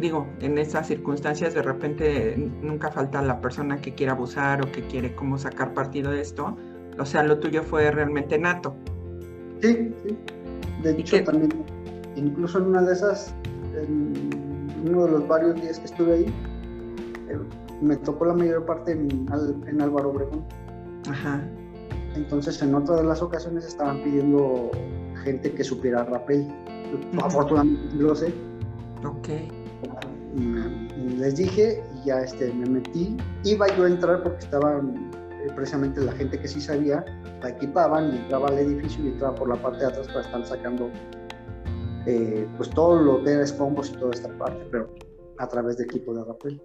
digo, 0.00 0.26
en 0.40 0.58
esas 0.58 0.86
circunstancias 0.86 1.54
de 1.54 1.62
repente 1.62 2.36
nunca 2.62 2.90
falta 2.90 3.22
la 3.22 3.40
persona 3.40 3.80
que 3.80 3.94
quiere 3.94 4.12
abusar 4.12 4.62
o 4.62 4.70
que 4.70 4.82
quiere 4.86 5.14
como 5.14 5.38
sacar 5.38 5.74
partido 5.74 6.10
de 6.10 6.20
esto. 6.20 6.56
O 6.98 7.04
sea, 7.04 7.22
lo 7.22 7.38
tuyo 7.38 7.62
fue 7.62 7.90
realmente 7.90 8.38
nato. 8.38 8.74
Sí, 9.60 9.92
sí. 10.06 10.16
De 10.82 10.90
hecho, 10.92 11.22
también, 11.24 11.50
incluso 12.16 12.58
en 12.58 12.66
una 12.66 12.82
de 12.82 12.92
esas, 12.92 13.34
en 13.74 14.30
uno 14.86 15.06
de 15.06 15.10
los 15.12 15.28
varios 15.28 15.60
días 15.60 15.78
que 15.78 15.86
estuve 15.86 16.14
ahí, 16.14 16.26
eh, 17.28 17.38
me 17.80 17.96
tocó 17.96 18.26
la 18.26 18.34
mayor 18.34 18.64
parte 18.64 18.92
en, 18.92 19.26
en 19.66 19.80
Álvaro 19.80 20.10
Obregón. 20.10 20.44
Ajá. 21.08 21.42
Entonces, 22.14 22.62
en 22.62 22.74
otra 22.74 22.96
de 22.96 23.04
las 23.04 23.22
ocasiones 23.22 23.64
estaban 23.64 24.02
pidiendo 24.02 24.70
gente 25.24 25.50
que 25.52 25.64
supiera 25.64 26.04
rapel. 26.04 26.46
Afortunadamente 27.20 27.96
lo 27.96 28.14
sé. 28.14 28.32
Ok 29.04 29.63
les 31.18 31.36
dije 31.36 31.82
y 31.94 32.06
ya 32.06 32.20
este, 32.20 32.52
me 32.52 32.66
metí. 32.66 33.16
Iba 33.44 33.66
yo 33.76 33.84
a 33.84 33.88
entrar 33.88 34.22
porque 34.22 34.44
estaban 34.44 35.10
eh, 35.44 35.52
precisamente 35.54 36.00
la 36.00 36.12
gente 36.12 36.38
que 36.38 36.48
sí 36.48 36.60
sabía, 36.60 37.04
la 37.42 37.50
equipaban 37.50 38.14
y 38.14 38.16
entraba 38.18 38.48
al 38.48 38.58
edificio 38.58 39.04
y 39.04 39.08
entraba 39.08 39.34
por 39.34 39.48
la 39.48 39.56
parte 39.56 39.80
de 39.80 39.86
atrás 39.86 40.08
para 40.08 40.20
estar 40.20 40.46
sacando 40.46 40.90
eh, 42.06 42.46
pues 42.56 42.70
todo 42.70 43.00
lo 43.00 43.18
de 43.18 43.42
escombros 43.42 43.90
y 43.90 43.92
toda 43.94 44.12
esta 44.12 44.28
parte, 44.38 44.66
pero 44.70 44.92
a 45.38 45.48
través 45.48 45.78
de 45.78 45.84
equipo 45.84 46.14
de 46.14 46.24
rappel. 46.24 46.62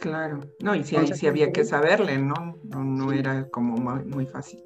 Claro, 0.00 0.40
no, 0.60 0.74
y 0.74 0.84
sí, 0.84 0.96
ahí 0.96 1.06
sí 1.06 1.26
había 1.26 1.52
que 1.52 1.64
saberle, 1.64 2.18
¿no? 2.18 2.58
No, 2.64 3.12
era 3.12 3.48
como 3.48 3.76
muy, 3.76 4.26
fácil. 4.26 4.62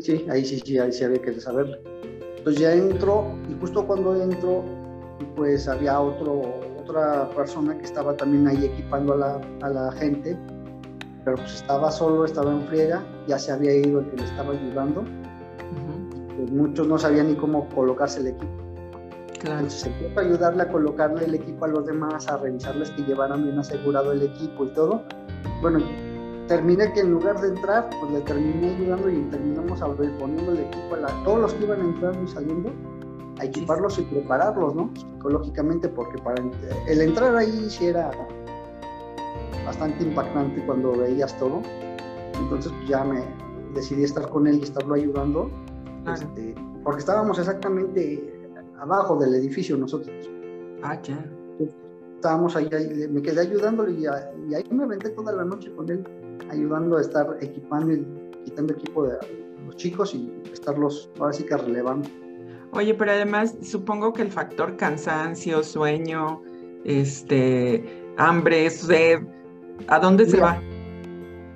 Sí, 0.00 0.26
ahí 0.30 0.44
sí, 0.44 0.60
sí, 0.64 0.78
ahí 0.78 0.92
sí 0.92 1.04
había 1.04 1.20
que 1.22 1.40
saberle. 1.40 1.80
Entonces 2.38 2.60
ya 2.60 2.74
entro 2.74 3.34
y 3.48 3.58
justo 3.60 3.86
cuando 3.86 4.20
entro, 4.20 4.64
pues 5.36 5.68
había 5.68 6.00
otro 6.00 6.60
otra 6.90 7.28
persona 7.30 7.76
que 7.76 7.84
estaba 7.84 8.16
también 8.16 8.46
ahí 8.48 8.64
equipando 8.64 9.14
a 9.14 9.16
la, 9.16 9.40
a 9.62 9.68
la 9.68 9.92
gente, 9.92 10.36
pero 11.24 11.36
pues 11.36 11.54
estaba 11.54 11.90
solo, 11.90 12.24
estaba 12.24 12.52
en 12.52 12.62
friega, 12.66 13.02
ya 13.26 13.38
se 13.38 13.52
había 13.52 13.74
ido 13.74 14.00
el 14.00 14.10
que 14.10 14.16
le 14.16 14.24
estaba 14.24 14.52
ayudando, 14.52 15.04
pues 16.36 16.50
muchos 16.50 16.86
no 16.86 16.98
sabían 16.98 17.28
ni 17.28 17.34
cómo 17.34 17.68
colocarse 17.68 18.20
el 18.20 18.28
equipo. 18.28 18.52
Claro. 19.40 19.60
Entonces 19.60 19.86
empezó 19.86 20.20
a 20.20 20.22
ayudarle 20.22 20.62
a 20.62 20.68
colocarle 20.68 21.24
el 21.24 21.34
equipo 21.34 21.64
a 21.64 21.68
los 21.68 21.86
demás, 21.86 22.28
a 22.28 22.36
revisarles 22.36 22.90
que 22.90 23.02
llevaran 23.02 23.42
bien 23.42 23.58
asegurado 23.58 24.12
el 24.12 24.22
equipo 24.22 24.66
y 24.66 24.68
todo. 24.74 25.02
Bueno, 25.62 25.80
terminé 26.46 26.92
que 26.92 27.00
en 27.00 27.12
lugar 27.12 27.40
de 27.40 27.48
entrar, 27.48 27.88
pues 28.00 28.12
le 28.12 28.20
terminé 28.20 28.74
ayudando 28.74 29.08
y 29.08 29.22
terminamos 29.30 29.80
poniendo 30.18 30.52
el 30.52 30.58
equipo 30.58 30.94
a 30.94 31.24
todos 31.24 31.40
los 31.40 31.54
que 31.54 31.64
iban 31.64 31.80
entrando 31.80 32.22
y 32.22 32.28
saliendo, 32.28 32.70
a 33.40 33.44
equiparlos 33.44 33.98
y 33.98 34.02
prepararlos, 34.02 34.74
¿no? 34.74 34.90
Psicológicamente, 34.94 35.88
porque 35.88 36.18
para 36.22 36.42
el 36.86 37.00
entrar 37.00 37.34
ahí 37.36 37.68
sí 37.70 37.86
era 37.86 38.10
bastante 39.64 40.04
impactante 40.04 40.64
cuando 40.66 40.92
veías 40.92 41.36
todo. 41.38 41.62
Entonces 42.34 42.72
pues, 42.72 42.88
ya 42.88 43.02
me 43.04 43.22
decidí 43.74 44.04
estar 44.04 44.28
con 44.28 44.46
él 44.46 44.58
y 44.58 44.62
estarlo 44.64 44.94
ayudando, 44.94 45.50
este, 46.12 46.54
porque 46.84 47.00
estábamos 47.00 47.38
exactamente 47.38 48.50
abajo 48.78 49.16
del 49.16 49.34
edificio 49.34 49.76
nosotros. 49.76 50.14
Ah, 50.82 51.00
ya. 51.02 51.24
Estábamos 52.16 52.54
ahí, 52.56 52.68
me 53.10 53.22
quedé 53.22 53.40
ayudándole 53.40 53.92
y, 53.92 54.02
y, 54.02 54.54
ahí 54.54 54.64
me 54.70 54.84
aventé 54.84 55.08
toda 55.10 55.32
la 55.32 55.44
noche 55.44 55.72
con 55.74 55.88
él, 55.90 56.04
ayudando 56.50 56.98
a 56.98 57.00
estar 57.00 57.38
equipando 57.40 57.94
y 57.94 58.06
quitando 58.44 58.74
equipo 58.74 59.06
de 59.06 59.16
los 59.64 59.76
chicos 59.76 60.14
y 60.14 60.30
estarlos 60.52 61.10
ahora 61.18 61.32
sí 61.32 61.44
que 61.44 61.56
relevando. 61.56 62.06
Oye, 62.72 62.94
pero 62.94 63.10
además 63.10 63.56
supongo 63.62 64.12
que 64.12 64.22
el 64.22 64.30
factor 64.30 64.76
cansancio, 64.76 65.62
sueño, 65.64 66.40
este, 66.84 67.84
hambre, 68.16 68.70
sed, 68.70 69.20
¿a 69.88 69.98
dónde 69.98 70.26
se 70.26 70.38
va? 70.38 70.60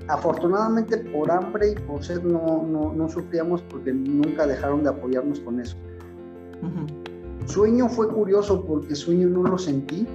Afortunadamente 0.08 0.98
por 0.98 1.30
hambre 1.30 1.72
y 1.72 1.74
por 1.76 2.02
sed 2.02 2.22
no, 2.22 2.62
no, 2.66 3.08
sufríamos 3.08 3.62
porque 3.62 3.92
nunca 3.92 4.46
dejaron 4.46 4.82
de 4.82 4.90
apoyarnos 4.90 5.40
con 5.40 5.60
eso. 5.60 5.76
Sueño 7.46 7.88
fue 7.88 8.08
curioso 8.08 8.64
porque 8.64 8.94
sueño 8.94 9.28
no 9.28 9.44
lo 9.44 9.58
sentí. 9.58 10.06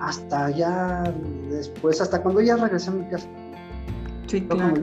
Hasta 0.00 0.50
ya 0.50 1.04
después, 1.50 2.00
hasta 2.00 2.20
cuando 2.20 2.40
ya 2.40 2.56
regresé 2.56 2.90
a 2.90 2.94
mi 2.94 3.08
casa. 3.08 3.28
Sí, 4.26 4.40
claro. 4.42 4.74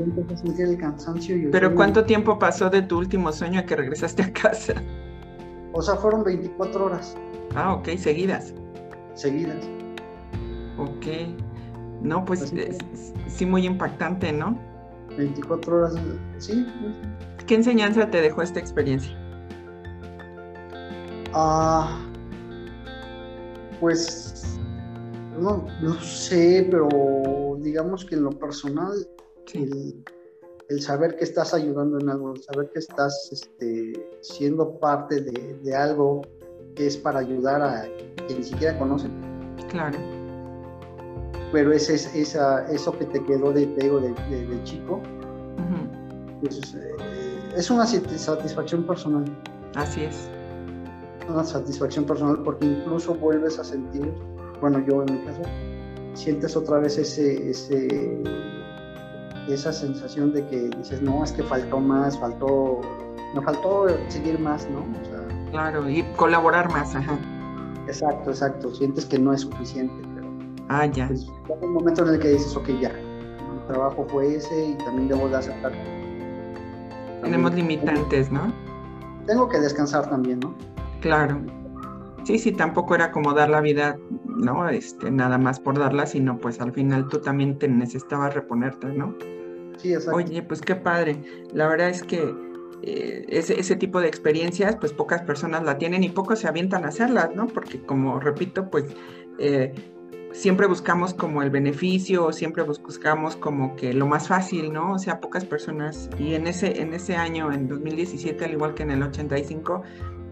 el 0.60 0.78
cansancio 0.78 1.50
Pero 1.52 1.74
¿cuánto 1.76 2.06
tiempo 2.06 2.38
pasó 2.38 2.70
de 2.70 2.82
tu 2.84 3.00
último 3.00 3.32
sueño 3.32 3.60
a 3.60 3.64
que 3.64 3.76
regresaste 3.76 4.24
a 4.24 4.32
casa? 4.34 4.76
O 5.74 5.82
sea, 5.82 5.96
fueron 5.96 6.24
24 6.24 6.86
horas. 6.86 7.18
Ah, 7.56 7.74
ok, 7.74 7.90
seguidas. 7.98 8.54
Seguidas. 9.16 9.68
Ok. 10.78 11.08
No, 12.02 12.26
pues 12.26 12.54
sí, 13.28 13.46
muy 13.46 13.66
impactante, 13.66 14.32
¿no? 14.32 14.58
24 15.18 15.76
horas, 15.76 15.96
sí. 16.38 16.66
¿Qué 17.46 17.56
enseñanza 17.56 18.10
te 18.10 18.22
dejó 18.22 18.42
esta 18.42 18.60
experiencia? 18.60 19.16
Ah, 21.34 22.00
pues 23.80 24.60
no, 25.40 25.66
no 25.82 25.94
sé, 26.02 26.68
pero 26.70 27.58
digamos 27.60 28.06
que 28.06 28.16
en 28.16 28.24
lo 28.24 28.32
personal 28.32 28.94
el, 29.54 30.82
saber 30.82 31.16
que 31.18 31.24
estás 31.24 31.54
ayudando 31.54 32.00
en 32.00 32.10
algo, 32.10 32.34
el 32.34 32.42
saber 32.42 32.70
que 32.72 32.80
estás 32.80 33.30
este, 33.32 33.94
siendo 34.22 34.80
parte 34.80 35.22
de, 35.22 35.76
algo 35.76 36.22
que 36.76 36.88
es 36.88 36.98
para 36.98 37.20
ayudar 37.20 37.62
a 37.62 37.84
quien 38.28 38.40
ni 38.40 38.44
siquiera 38.44 38.78
conocen. 38.80 39.12
Claro. 39.70 39.98
Pero 41.52 41.74
ese, 41.74 41.96
esa, 42.20 42.66
eso 42.72 42.98
que 42.98 43.06
te 43.06 43.24
quedó 43.26 43.52
de, 43.52 43.66
de, 43.66 44.48
de, 44.48 44.64
chico, 44.64 45.02
pues, 46.40 46.74
eh, 46.76 46.96
es 47.56 47.70
una 47.70 47.86
satisfacción 47.86 48.86
personal. 48.88 49.26
Así 49.76 50.04
es. 50.04 50.30
Una 51.30 51.44
satisfacción 51.44 52.06
personal 52.06 52.42
porque 52.44 52.66
incluso 52.66 53.14
vuelves 53.16 53.60
a 53.60 53.64
sentir, 53.64 54.14
bueno, 54.62 54.84
yo 54.88 55.04
en 55.04 55.14
mi 55.14 55.26
caso, 55.26 55.42
sientes 56.14 56.56
otra 56.56 56.80
vez 56.80 56.98
ese, 56.98 57.50
ese 57.50 58.22
esa 59.48 59.74
sensación 59.74 60.34
de 60.34 60.46
que 60.48 60.70
dices, 60.78 61.02
no, 61.02 61.24
es 61.24 61.32
que 61.32 61.44
faltó 61.44 61.80
más, 61.80 62.18
faltó, 62.20 62.82
me 63.34 63.42
faltó 63.42 63.88
seguir 64.10 64.40
más, 64.40 64.68
¿no? 64.70 64.86
claro, 65.52 65.90
y 65.90 66.04
colaborar 66.16 66.72
más, 66.72 66.96
ajá. 66.96 67.18
Exacto, 67.88 68.30
exacto, 68.30 68.74
sientes 68.74 69.06
que 69.06 69.20
no 69.20 69.34
es 69.34 69.42
suficiente, 69.42 69.94
pero 70.16 70.28
Ah, 70.70 70.86
ya. 70.86 71.08
Pues, 71.08 71.28
un 71.62 71.74
momento 71.74 72.06
en 72.08 72.14
el 72.14 72.20
que 72.20 72.30
dices, 72.30 72.56
ok, 72.56 72.70
ya, 72.80 72.90
mi 72.90 73.60
trabajo 73.68 74.06
fue 74.10 74.36
ese 74.36 74.68
y 74.70 74.74
también 74.86 75.10
debo 75.10 75.28
de 75.28 75.38
aceptar. 75.38 75.74
Tenemos 77.22 77.54
limitantes, 77.54 78.32
¿no? 78.32 78.54
Tengo 79.28 79.50
que 79.50 79.60
descansar 79.60 80.10
también, 80.10 80.40
¿no? 80.40 80.54
Claro. 81.02 81.42
Sí, 82.24 82.40
sí, 82.40 82.52
tampoco 82.52 82.96
era 82.96 83.12
como 83.12 83.34
dar 83.34 83.50
la 83.50 83.62
vida, 83.62 83.98
¿no? 84.42 84.68
Este, 84.68 85.12
nada 85.12 85.38
más 85.38 85.60
por 85.60 85.80
darla, 85.80 86.06
sino 86.06 86.38
pues 86.38 86.60
al 86.60 86.74
final 86.74 87.08
tú 87.08 87.20
también 87.20 87.58
te 87.58 87.68
necesitabas 87.68 88.34
reponerte, 88.34 88.88
¿no? 88.88 89.16
Sí, 89.78 89.94
exacto. 89.94 90.18
Oye, 90.18 90.42
pues 90.44 90.62
qué 90.62 90.76
padre. 90.76 91.22
La 91.54 91.68
verdad 91.68 91.90
es 91.90 92.04
que 92.04 92.34
eh, 92.84 93.26
ese, 93.30 93.60
ese, 93.60 93.76
tipo 93.76 94.02
de 94.02 94.08
experiencias, 94.08 94.76
pues 94.76 94.92
pocas 94.92 95.22
personas 95.22 95.64
la 95.64 95.78
tienen 95.78 96.04
y 96.04 96.10
pocos 96.10 96.40
se 96.40 96.48
avientan 96.48 96.84
a 96.84 96.90
hacerlas, 96.90 97.30
¿no? 97.36 97.48
Porque 97.48 97.82
como 97.82 98.20
repito, 98.20 98.70
pues 98.70 98.86
eh, 99.38 99.74
siempre 100.34 100.68
buscamos 100.68 101.14
como 101.14 101.44
el 101.44 101.50
beneficio, 101.50 102.32
siempre 102.32 102.64
buscamos 102.64 103.36
como 103.36 103.76
que 103.76 103.94
lo 103.94 104.08
más 104.08 104.28
fácil, 104.28 104.72
¿no? 104.74 104.94
O 104.94 105.00
sea, 105.00 105.20
pocas 105.20 105.46
personas, 105.46 106.10
y 106.18 106.34
en 106.34 106.48
ese, 106.48 106.82
en 106.82 106.94
ese 106.94 107.16
año, 107.16 107.52
en 107.52 107.68
2017, 107.68 108.46
al 108.46 108.52
igual 108.54 108.74
que 108.74 108.84
en 108.84 108.92
el 108.92 109.04
85, 109.04 109.84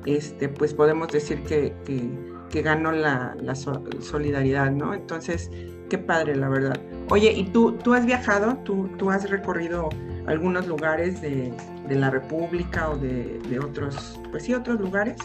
este, 0.06 0.50
pues 0.50 0.74
podemos 0.74 1.10
decir 1.10 1.44
que, 1.44 1.74
que, 1.86 2.10
ganó 2.54 2.92
la, 2.92 3.36
la, 3.42 3.56
solidaridad, 3.56 4.72
¿no? 4.72 4.94
Entonces, 4.94 5.50
qué 5.90 5.98
padre, 5.98 6.36
la 6.36 6.50
verdad. 6.50 6.80
Oye, 7.10 7.32
¿y 7.32 7.46
tú, 7.46 7.74
tú 7.74 7.94
has 7.94 8.06
viajado? 8.06 8.58
¿Tú, 8.64 8.90
tú 8.98 9.10
has 9.10 9.30
recorrido 9.30 9.90
algunos 10.28 10.68
lugares 10.68 11.22
de, 11.22 11.54
de 11.88 11.96
la 11.96 12.10
República 12.10 12.90
o 12.90 12.98
de, 12.98 13.40
de, 13.50 13.60
otros, 13.60 14.20
pues 14.32 14.44
sí, 14.44 14.54
otros 14.54 14.80
lugares? 14.80 15.18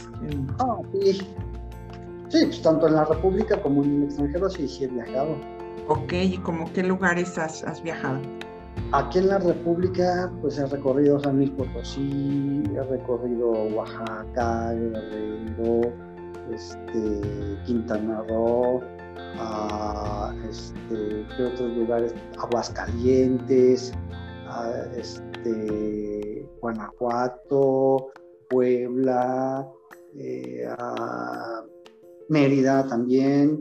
Ah, 0.59 0.79
sí. 0.93 1.13
Sí, 2.29 2.47
pues 2.47 2.63
tanto 2.63 2.89
en 2.89 2.95
la 2.95 3.05
República 3.05 3.61
como 3.61 3.85
en 3.85 3.97
el 3.97 4.05
extranjero 4.05 4.49
sí, 4.51 4.67
sí 4.67 4.85
he 4.85 4.89
viajado. 4.89 5.37
Ok, 5.89 6.13
¿y 6.15 6.39
como 6.39 6.73
qué 6.73 6.83
lugares 6.83 7.39
has, 7.39 7.63
has 7.65 7.83
viajado? 7.83 8.21
Aquí 8.93 9.19
en 9.19 9.29
la 9.29 9.39
República, 9.39 10.31
pues 10.41 10.59
he 10.59 10.67
recorrido 10.67 11.21
San 11.21 11.37
Luis 11.37 11.51
Potosí, 11.51 12.63
he 12.75 12.83
recorrido 12.83 13.51
Oaxaca, 13.51 14.73
Guerrero, 14.73 15.93
este, 16.53 17.21
Quintana 17.67 18.23
Roo, 18.29 18.83
este, 20.49 21.27
¿qué 21.37 21.45
otros 21.45 21.77
lugares? 21.77 22.15
Aguascalientes, 22.39 23.93
este, 24.97 26.49
Guanajuato, 26.61 28.09
Puebla, 28.51 29.69
eh, 30.17 30.69
Mérida 32.29 32.87
también, 32.87 33.61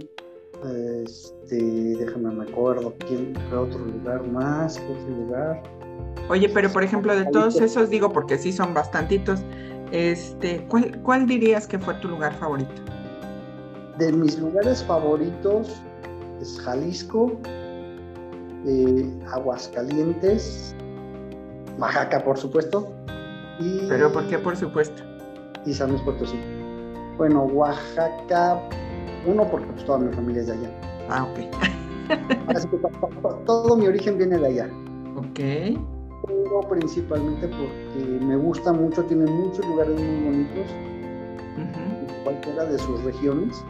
este, 1.03 1.57
déjame 1.97 2.31
me 2.31 2.43
acuerdo, 2.43 2.93
¿quién 3.07 3.35
fue 3.49 3.57
otro 3.57 3.79
lugar 3.79 4.25
más? 4.27 4.79
¿Qué 4.79 4.93
otro 4.93 5.15
lugar? 5.15 5.63
Oye, 6.29 6.47
pero 6.49 6.71
por 6.71 6.83
ejemplo, 6.83 7.15
de 7.15 7.25
todos 7.25 7.59
esos, 7.59 7.89
digo, 7.89 8.13
porque 8.13 8.37
sí 8.37 8.53
son 8.53 8.73
bastantitos, 8.73 9.43
este, 9.93 10.65
¿cuál, 10.69 10.99
¿cuál 11.03 11.27
dirías 11.27 11.67
que 11.67 11.77
fue 11.77 11.93
tu 11.95 12.07
lugar 12.07 12.33
favorito? 12.33 12.81
De 13.99 14.11
mis 14.11 14.39
lugares 14.39 14.83
favoritos 14.83 15.83
es 16.41 16.59
Jalisco, 16.61 17.31
eh, 18.65 19.07
Aguascalientes, 19.31 20.75
Oaxaca, 21.77 22.23
por 22.23 22.39
supuesto. 22.39 22.91
Y, 23.59 23.85
¿Pero 23.87 24.11
por 24.11 24.27
qué, 24.27 24.39
por 24.39 24.57
supuesto? 24.57 25.03
Y 25.63 25.75
San 25.75 25.91
Luis 25.91 26.01
Potosí. 26.01 26.39
Bueno, 27.19 27.43
Oaxaca, 27.43 28.59
uno 29.27 29.47
porque 29.51 29.67
pues, 29.67 29.85
toda 29.85 29.99
mi 29.99 30.11
familia 30.11 30.41
es 30.41 30.47
de 30.47 30.53
allá. 30.53 30.69
Ah, 31.09 31.25
ok. 31.25 31.39
Así 32.55 32.67
que 32.67 32.77
todo 33.45 33.77
mi 33.77 33.85
origen 33.85 34.17
viene 34.17 34.39
de 34.39 34.47
allá. 34.47 34.69
Ok. 35.17 35.77
Pero 36.25 36.61
principalmente 36.69 37.47
porque 37.47 38.25
me 38.25 38.37
gusta 38.37 38.71
mucho, 38.71 39.03
tiene 39.03 39.25
muchos 39.29 39.65
lugares 39.67 39.99
muy 39.99 40.23
bonitos, 40.23 40.71
cualquiera 42.23 42.65
de 42.65 42.77
sus 42.77 43.03
regiones. 43.03 43.63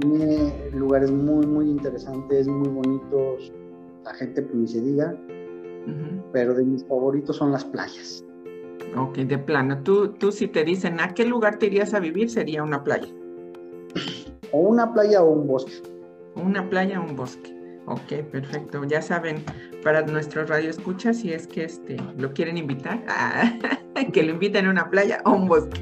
Tiene 0.00 0.70
lugares 0.72 1.10
muy, 1.10 1.46
muy 1.46 1.68
interesantes, 1.68 2.48
muy 2.48 2.68
bonitos. 2.68 3.52
La 4.04 4.14
gente 4.14 4.42
pues 4.42 4.54
ni 4.54 4.66
se 4.66 4.80
diga. 4.80 5.14
Pero 6.32 6.54
de 6.54 6.64
mis 6.64 6.84
favoritos 6.84 7.36
son 7.36 7.52
las 7.52 7.64
playas. 7.64 8.24
Ok, 8.96 9.18
de 9.18 9.38
plano. 9.38 9.82
Tú, 9.82 10.12
tú 10.12 10.32
si 10.32 10.48
te 10.48 10.64
dicen 10.64 11.00
a 11.00 11.14
qué 11.14 11.24
lugar 11.24 11.58
te 11.58 11.66
irías 11.66 11.94
a 11.94 12.00
vivir, 12.00 12.30
sería 12.30 12.62
una 12.62 12.82
playa. 12.82 13.08
O 14.52 14.60
una 14.60 14.92
playa 14.92 15.22
o 15.22 15.30
un 15.30 15.46
bosque. 15.46 15.72
Una 16.34 16.68
playa 16.68 17.00
o 17.00 17.04
un 17.04 17.16
bosque. 17.16 17.59
Ok, 17.90 18.22
perfecto. 18.30 18.84
Ya 18.84 19.02
saben, 19.02 19.44
para 19.82 20.02
nuestros 20.02 20.48
radioescuchas, 20.48 21.18
si 21.18 21.32
es 21.32 21.48
que 21.48 21.64
este, 21.64 21.96
lo 22.16 22.32
quieren 22.32 22.56
invitar, 22.56 23.02
que 24.12 24.22
lo 24.22 24.30
inviten 24.30 24.66
a 24.66 24.70
una 24.70 24.88
playa 24.88 25.20
o 25.24 25.32
un 25.32 25.48
bosque. 25.48 25.80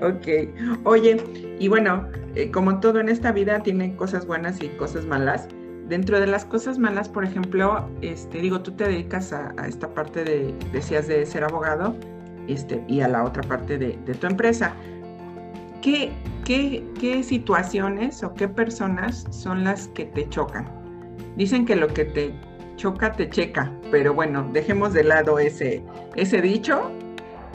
Ok. 0.00 0.84
Oye, 0.84 1.22
y 1.58 1.66
bueno, 1.66 2.08
eh, 2.36 2.52
como 2.52 2.78
todo 2.78 3.00
en 3.00 3.08
esta 3.08 3.32
vida 3.32 3.60
tiene 3.64 3.96
cosas 3.96 4.26
buenas 4.26 4.62
y 4.62 4.68
cosas 4.68 5.04
malas. 5.06 5.48
Dentro 5.88 6.20
de 6.20 6.28
las 6.28 6.44
cosas 6.44 6.78
malas, 6.78 7.08
por 7.08 7.24
ejemplo, 7.24 7.90
este, 8.00 8.38
digo, 8.38 8.60
tú 8.60 8.70
te 8.70 8.84
dedicas 8.84 9.32
a, 9.32 9.52
esta 9.66 9.92
parte 9.92 10.22
de, 10.22 10.54
decías, 10.72 11.08
de 11.08 11.26
ser 11.26 11.42
abogado, 11.42 11.96
este, 12.46 12.82
y 12.86 13.00
a 13.00 13.08
la 13.08 13.24
otra 13.24 13.42
parte 13.42 13.76
de, 13.76 13.94
tu 14.14 14.26
empresa. 14.28 14.72
¿Qué, 15.82 16.12
qué, 16.44 17.22
situaciones 17.24 18.22
o 18.22 18.34
qué 18.34 18.46
personas 18.46 19.26
son 19.30 19.64
las 19.64 19.88
que 19.88 20.04
te 20.04 20.28
chocan? 20.28 20.79
Dicen 21.36 21.64
que 21.64 21.76
lo 21.76 21.88
que 21.88 22.04
te 22.04 22.34
choca 22.76 23.12
te 23.12 23.28
checa, 23.28 23.72
pero 23.90 24.14
bueno, 24.14 24.48
dejemos 24.52 24.92
de 24.92 25.04
lado 25.04 25.38
ese, 25.38 25.84
ese 26.16 26.40
dicho 26.40 26.90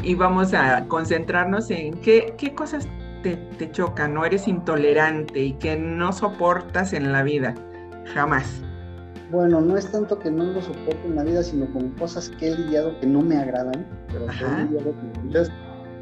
y 0.03 0.15
vamos 0.15 0.53
a 0.53 0.87
concentrarnos 0.87 1.71
en 1.71 1.93
qué, 1.95 2.35
qué 2.37 2.53
cosas 2.53 2.87
te, 3.23 3.35
te 3.57 3.71
chocan, 3.71 4.13
no 4.13 4.23
eres 4.23 4.47
intolerante 4.47 5.39
y 5.39 5.53
que 5.53 5.75
no 5.75 6.13
soportas 6.13 6.93
en 6.93 7.11
la 7.11 7.23
vida, 7.23 7.55
jamás. 8.13 8.61
Bueno, 9.31 9.59
no 9.59 9.75
es 9.75 9.91
tanto 9.91 10.19
que 10.19 10.29
no 10.29 10.43
lo 10.43 10.61
soporte 10.61 11.07
en 11.07 11.15
la 11.15 11.23
vida, 11.23 11.41
sino 11.41 11.71
con 11.73 11.89
cosas 11.91 12.29
que 12.29 12.49
he 12.49 12.57
lidiado 12.57 12.97
que 12.99 13.07
no 13.07 13.21
me 13.21 13.37
agradan, 13.37 13.85
pero 14.07 14.27
que 14.27 14.45
he 14.45 14.63
lidiado 14.65 14.93
Entonces, 15.23 15.53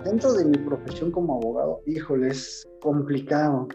dentro 0.04 0.34
de 0.34 0.46
mi 0.46 0.58
profesión 0.58 1.12
como 1.12 1.36
abogado, 1.36 1.82
híjole, 1.86 2.28
es 2.28 2.68
complicado. 2.82 3.70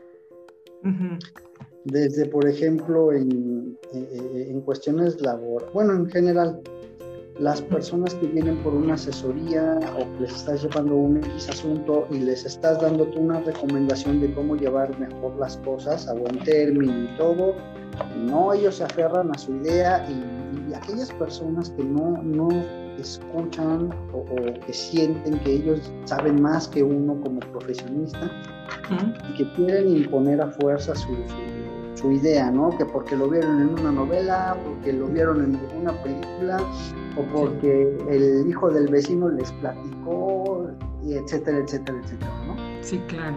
Desde, 1.90 2.26
por 2.26 2.46
ejemplo, 2.46 3.12
en, 3.12 3.78
eh, 3.94 4.08
eh, 4.12 4.48
en 4.50 4.60
cuestiones 4.60 5.20
laborales, 5.20 5.72
bueno, 5.72 5.94
en 5.94 6.06
general, 6.10 6.60
las 7.38 7.62
personas 7.62 8.14
que 8.14 8.26
vienen 8.26 8.56
por 8.58 8.74
una 8.74 8.94
asesoría 8.94 9.78
o 9.96 9.98
que 10.14 10.22
les 10.22 10.34
estás 10.34 10.62
llevando 10.62 10.96
un 10.96 11.18
X 11.18 11.48
asunto 11.48 12.06
y 12.10 12.18
les 12.18 12.44
estás 12.44 12.80
dando 12.80 13.06
tú 13.06 13.20
una 13.20 13.40
recomendación 13.40 14.20
de 14.20 14.34
cómo 14.34 14.56
llevar 14.56 14.98
mejor 14.98 15.36
las 15.38 15.56
cosas 15.58 16.08
a 16.08 16.14
buen 16.14 16.38
término 16.40 17.04
y 17.04 17.16
todo, 17.16 17.54
no, 18.16 18.52
ellos 18.52 18.76
se 18.76 18.84
aferran 18.84 19.30
a 19.34 19.38
su 19.38 19.54
idea 19.56 20.06
y, 20.10 20.38
aquellas 20.74 21.10
personas 21.12 21.70
que 21.70 21.82
no, 21.82 22.22
no 22.22 22.48
escuchan 22.98 23.90
o, 24.12 24.24
que 24.66 24.72
sienten 24.72 25.38
que 25.40 25.54
ellos 25.54 25.90
saben 26.04 26.42
más 26.42 26.68
que 26.68 26.82
uno 26.82 27.18
como 27.22 27.40
profesionista 27.40 28.30
y 29.30 29.34
que 29.34 29.52
quieren 29.54 29.88
imponer 29.88 30.42
a 30.42 30.48
fuerza 30.48 30.94
su, 30.94 31.08
su, 31.08 31.57
idea, 32.04 32.50
¿no? 32.50 32.76
Que 32.76 32.84
porque 32.84 33.16
lo 33.16 33.28
vieron 33.28 33.60
en 33.60 33.80
una 33.80 33.92
novela, 33.92 34.56
porque 34.64 34.92
lo 34.92 35.06
vieron 35.06 35.44
en 35.44 35.80
una 35.80 35.92
película 36.02 36.58
o 37.16 37.22
porque 37.34 37.96
el 38.08 38.48
hijo 38.48 38.70
del 38.70 38.88
vecino 38.88 39.28
les 39.28 39.50
platicó, 39.52 40.68
y 41.02 41.14
etcétera, 41.14 41.58
etcétera, 41.58 41.98
etcétera, 42.02 42.32
¿no? 42.46 42.56
Sí, 42.82 42.98
claro 43.08 43.36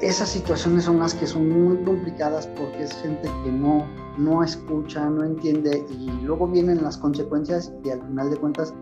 esas 0.00 0.30
situaciones 0.30 0.84
son 0.84 0.98
las 0.98 1.14
que 1.14 1.26
son 1.26 1.48
muy 1.48 1.76
complicadas 1.84 2.46
porque 2.46 2.84
es 2.84 2.92
gente 3.02 3.28
que 3.44 3.52
no, 3.52 3.86
no 4.16 4.42
escucha, 4.42 5.08
no 5.08 5.24
entiende 5.24 5.84
y 5.90 6.10
luego 6.24 6.48
vienen 6.48 6.82
las 6.82 6.96
consecuencias 6.96 7.72
y 7.84 7.90
al 7.90 8.00
final 8.00 8.30
de 8.30 8.36
cuentas 8.36 8.74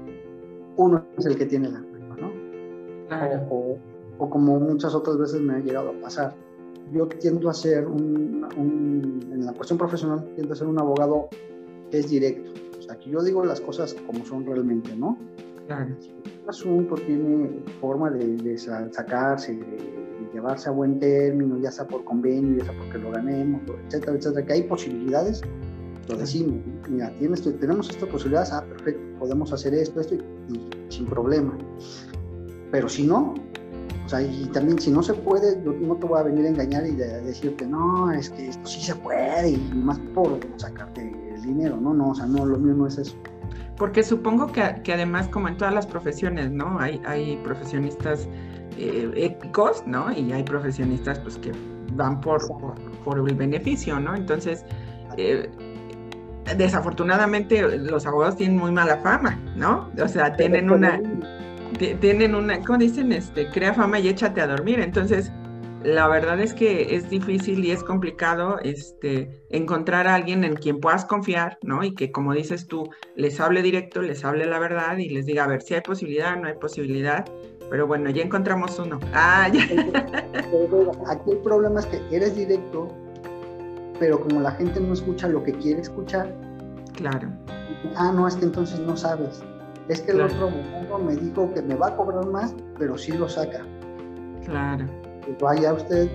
uno 0.77 1.05
es 1.17 1.27
el 1.27 1.37
que 1.37 1.47
tiene 1.47 1.71
la 1.71 1.81
culpa, 1.81 2.17
¿no? 2.21 2.31
O, 3.51 4.31
como 4.31 4.61
muchas 4.61 4.95
otras 4.95 5.19
veces 5.19 5.41
me 5.41 5.55
ha 5.55 5.59
llegado 5.59 5.91
a 5.91 6.01
pasar. 6.01 6.35
Yo 6.93 7.07
tiendo 7.07 7.51
a 7.51 7.55
ser 7.55 7.87
un, 7.87 8.47
en 9.33 9.45
la 9.45 9.53
cuestión 9.53 9.79
profesional, 9.79 10.31
tiendo 10.35 10.55
a 10.55 10.57
ser 10.57 10.67
un 10.67 10.79
abogado 10.79 11.29
que 11.91 11.99
es 11.99 12.09
directo. 12.09 12.51
O 12.79 12.83
sea, 12.83 12.99
que 12.99 13.11
yo 13.11 13.23
digo 13.23 13.45
las 13.45 13.61
cosas 13.61 13.95
como 14.07 14.25
son 14.25 14.47
realmente, 14.47 14.95
¿no? 14.97 15.19
Claro. 15.67 15.95
Un 16.45 16.49
asunto 16.49 16.95
tiene 16.95 17.63
forma 17.81 18.11
de, 18.11 18.37
de 18.37 18.59
sacarse, 18.59 19.55
de, 19.55 19.99
llevarse 20.33 20.69
a 20.69 20.73
buen 20.73 20.99
término, 20.99 21.59
ya 21.59 21.71
sea 21.71 21.87
por 21.87 22.05
convenio, 22.05 22.59
ya 22.59 22.65
sea 22.65 22.79
porque 22.79 22.99
lo 22.99 23.11
ganemos, 23.11 23.63
etcétera, 23.87 24.17
etcétera, 24.17 24.47
que 24.47 24.53
hay 24.53 24.63
posibilidades, 24.63 25.43
lo 26.09 26.17
decimos, 26.17 26.57
mira, 26.89 27.11
tienes, 27.19 27.43
tenemos 27.43 27.91
estas 27.91 28.09
posibilidades, 28.09 28.53
ah, 28.53 28.65
perfecto, 28.69 29.01
podemos 29.19 29.53
hacer 29.53 29.75
esto, 29.75 30.01
esto, 30.01 30.15
y, 30.15 30.23
sin 30.89 31.07
problema. 31.07 31.57
Pero 32.71 32.89
si 32.89 33.07
no, 33.07 33.35
O 34.09 34.11
sea, 34.11 34.23
y 34.23 34.47
también 34.55 34.79
si 34.79 34.91
no 34.91 35.03
se 35.03 35.13
puede, 35.13 35.63
yo 35.63 35.75
no 35.75 35.95
te 35.97 36.07
voy 36.07 36.19
a 36.19 36.23
venir 36.23 36.47
a 36.47 36.49
engañar 36.49 36.87
y 36.87 36.93
decirte, 36.93 37.67
no, 37.67 38.11
es 38.11 38.31
que 38.31 38.49
esto 38.49 38.67
sí 38.67 38.81
se 38.81 38.95
puede, 38.95 39.51
y 39.51 39.59
más 39.75 39.99
por 40.15 40.41
sacarte 40.57 41.15
el 41.35 41.43
dinero, 41.43 41.77
no, 41.77 41.93
no, 41.93 42.09
o 42.09 42.15
sea, 42.15 42.25
no, 42.25 42.47
lo 42.47 42.57
mío 42.57 42.73
no 42.73 42.87
es 42.87 42.97
eso. 42.97 43.15
Porque 43.77 44.03
supongo 44.03 44.47
que, 44.47 44.81
que 44.83 44.95
además, 44.95 45.29
como 45.29 45.49
en 45.49 45.59
todas 45.59 45.75
las 45.75 45.87
profesiones, 45.87 46.51
¿no? 46.51 46.81
Hay, 46.81 47.03
hay 47.05 47.37
profesionistas 47.45 48.27
eh, 48.79 49.11
éticos, 49.15 49.83
¿no? 49.87 50.11
Y 50.11 50.33
hay 50.33 50.43
profesionistas, 50.43 51.19
pues, 51.19 51.37
que 51.37 51.53
van 51.93 52.19
por, 52.23 52.41
por, 53.05 53.19
el 53.29 53.35
beneficio, 53.35 54.01
¿no? 54.01 54.17
Entonces, 54.17 54.65
eh, 55.19 55.51
desafortunadamente 56.57 57.77
los 57.77 58.07
abogados 58.07 58.37
tienen 58.37 58.57
muy 58.57 58.73
mala 58.73 58.97
fama, 59.03 59.39
¿no? 59.55 59.91
O 60.03 60.09
sea, 60.09 60.35
tienen 60.35 60.71
una 60.71 60.99
tienen 62.01 62.35
una, 62.35 62.61
¿cómo 62.63 62.79
dicen? 62.79 63.13
Este, 63.13 63.49
crea 63.51 63.75
fama 63.75 63.99
y 63.99 64.09
échate 64.09 64.41
a 64.41 64.47
dormir. 64.47 64.81
Entonces, 64.81 65.31
la 65.85 66.09
verdad 66.09 66.41
es 66.41 66.55
que 66.55 66.95
es 66.97 67.09
difícil 67.09 67.65
y 67.65 67.71
es 67.71 67.85
complicado 67.85 68.59
este, 68.61 69.45
encontrar 69.51 70.07
a 70.07 70.15
alguien 70.15 70.45
en 70.45 70.57
quien 70.57 70.81
puedas 70.81 71.05
confiar, 71.05 71.59
¿no? 71.63 71.85
Y 71.85 71.95
que, 71.95 72.11
como 72.11 72.33
dices 72.33 72.67
tú, 72.67 72.91
les 73.15 73.39
hable 73.41 73.63
directo, 73.63 74.03
les 74.03 74.25
hable 74.25 74.47
la 74.47 74.59
verdad 74.59 74.97
y 74.99 75.09
les 75.09 75.27
diga, 75.27 75.45
a 75.45 75.47
ver 75.47 75.63
si 75.63 75.75
hay 75.75 75.83
posibilidad, 75.83 76.37
no 76.37 76.49
hay 76.49 76.55
posibilidad. 76.55 77.25
Pero 77.71 77.87
bueno, 77.87 78.11
ya 78.11 78.23
encontramos 78.23 78.79
uno. 78.79 78.99
Ah, 79.13 79.49
ya. 79.53 79.63
Aquí 81.09 81.31
el 81.31 81.39
problema 81.39 81.81
es 81.81 81.87
que 81.87 82.01
eres 82.11 82.35
directo, 82.35 82.89
pero 84.01 84.21
como 84.21 84.41
la 84.41 84.53
gente 84.53 84.81
no 84.81 84.95
escucha 84.95 85.29
lo 85.29 85.45
que 85.45 85.53
quiere 85.53 85.83
escuchar. 85.83 86.35
Claro. 86.95 87.29
Ah, 87.95 88.11
no, 88.13 88.27
es 88.27 88.37
que 88.37 88.47
entonces 88.47 88.81
no 88.81 88.97
sabes 88.97 89.43
es 89.89 90.01
que 90.03 90.13
el 90.13 90.21
otro 90.21 90.51
me 90.99 91.17
dijo 91.17 91.53
que 91.55 91.63
me 91.63 91.75
va 91.75 91.89
a 91.89 91.97
cobrar 91.97 92.27
más, 92.27 92.55
pero 92.79 92.99
sí 92.99 93.13
lo 93.13 93.29
saca. 93.29 93.65
Claro. 94.45 94.87
Pues 95.25 95.39
vaya 95.41 95.73
usted 95.73 96.09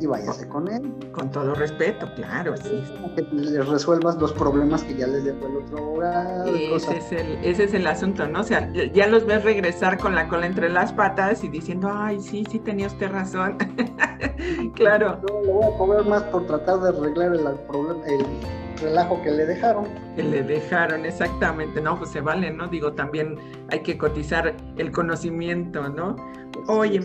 y 0.00 0.06
váyase 0.06 0.48
con 0.48 0.68
él. 0.68 0.94
Con 1.12 1.30
todo 1.30 1.54
respeto, 1.54 2.08
claro, 2.14 2.56
sí. 2.56 2.82
Que 3.16 3.22
les 3.32 3.66
resuelvas 3.66 4.16
los 4.18 4.32
problemas 4.32 4.82
que 4.84 4.94
ya 4.94 5.06
les 5.06 5.24
dejó 5.24 5.46
el 5.46 5.56
otro 5.56 5.78
abogado. 5.78 6.54
Ese 6.54 6.96
es, 6.96 7.12
el, 7.12 7.38
ese 7.44 7.64
es 7.64 7.74
el 7.74 7.86
asunto, 7.86 8.26
¿no? 8.28 8.40
O 8.40 8.44
sea, 8.44 8.70
ya 8.72 9.06
los 9.06 9.26
ves 9.26 9.44
regresar 9.44 9.98
con 9.98 10.14
la 10.14 10.28
cola 10.28 10.46
entre 10.46 10.68
las 10.68 10.92
patas 10.92 11.42
y 11.44 11.48
diciendo, 11.48 11.90
ay, 11.92 12.20
sí, 12.20 12.44
sí 12.50 12.58
tenía 12.58 12.86
usted 12.86 13.10
razón. 13.10 13.58
claro. 14.74 15.20
Yo 15.28 15.40
le 15.42 15.52
voy 15.52 15.64
a 15.64 15.78
cobrar 15.78 16.06
más 16.06 16.22
por 16.24 16.46
tratar 16.46 16.80
de 16.80 16.88
arreglar 16.90 17.34
el 17.34 17.58
problema, 17.66 18.06
el 18.06 18.24
relajo 18.80 19.22
que 19.22 19.30
le 19.30 19.46
dejaron. 19.46 19.86
Que 20.16 20.22
le 20.22 20.42
dejaron, 20.42 21.04
exactamente, 21.04 21.80
no, 21.80 21.98
pues 21.98 22.10
se 22.10 22.20
vale, 22.20 22.50
¿no? 22.50 22.68
Digo, 22.68 22.92
también 22.92 23.36
hay 23.70 23.80
que 23.80 23.98
cotizar 23.98 24.54
el 24.76 24.92
conocimiento, 24.92 25.88
¿no? 25.88 26.16
Pues 26.52 26.68
Oye, 26.68 27.00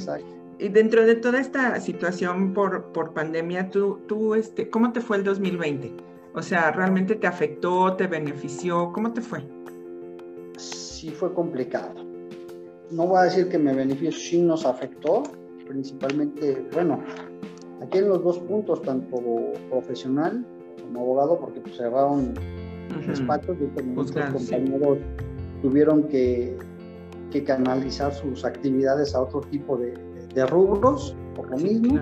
y 0.59 0.69
dentro 0.69 1.05
de 1.05 1.15
toda 1.15 1.39
esta 1.39 1.79
situación 1.79 2.53
por, 2.53 2.91
por 2.93 3.13
pandemia, 3.13 3.69
¿tú, 3.69 3.99
tú, 4.07 4.35
este, 4.35 4.69
¿cómo 4.69 4.91
te 4.93 5.01
fue 5.01 5.17
el 5.17 5.23
2020? 5.23 5.91
O 6.35 6.41
sea, 6.41 6.71
¿realmente 6.71 7.15
te 7.15 7.27
afectó, 7.27 7.93
te 7.95 8.07
benefició? 8.07 8.91
¿Cómo 8.93 9.13
te 9.13 9.21
fue? 9.21 9.43
Sí 10.57 11.09
fue 11.09 11.33
complicado. 11.33 11.93
No 12.91 13.07
voy 13.07 13.19
a 13.19 13.23
decir 13.23 13.49
que 13.49 13.57
me 13.57 13.73
benefició, 13.73 14.11
sí 14.11 14.41
nos 14.41 14.65
afectó, 14.65 15.23
principalmente, 15.67 16.65
bueno, 16.73 17.03
aquí 17.81 17.97
en 17.97 18.09
los 18.09 18.23
dos 18.23 18.39
puntos, 18.39 18.81
tanto 18.81 19.17
profesional 19.69 20.45
como 20.93 21.05
abogado 21.05 21.39
porque 21.39 21.59
pues, 21.59 21.77
cerraron 21.77 22.33
despachos 23.07 23.57
y 23.59 23.83
muchos 23.83 24.11
compañeros 24.11 24.99
tuvieron 25.61 26.03
que, 26.03 26.57
que, 27.31 27.43
canalizar 27.43 28.13
sus 28.13 28.45
actividades 28.45 29.15
a 29.15 29.21
otro 29.21 29.41
tipo 29.41 29.77
de, 29.77 29.93
de 30.33 30.45
rubros 30.45 31.15
por 31.35 31.49
lo 31.49 31.57
mismo. 31.57 31.99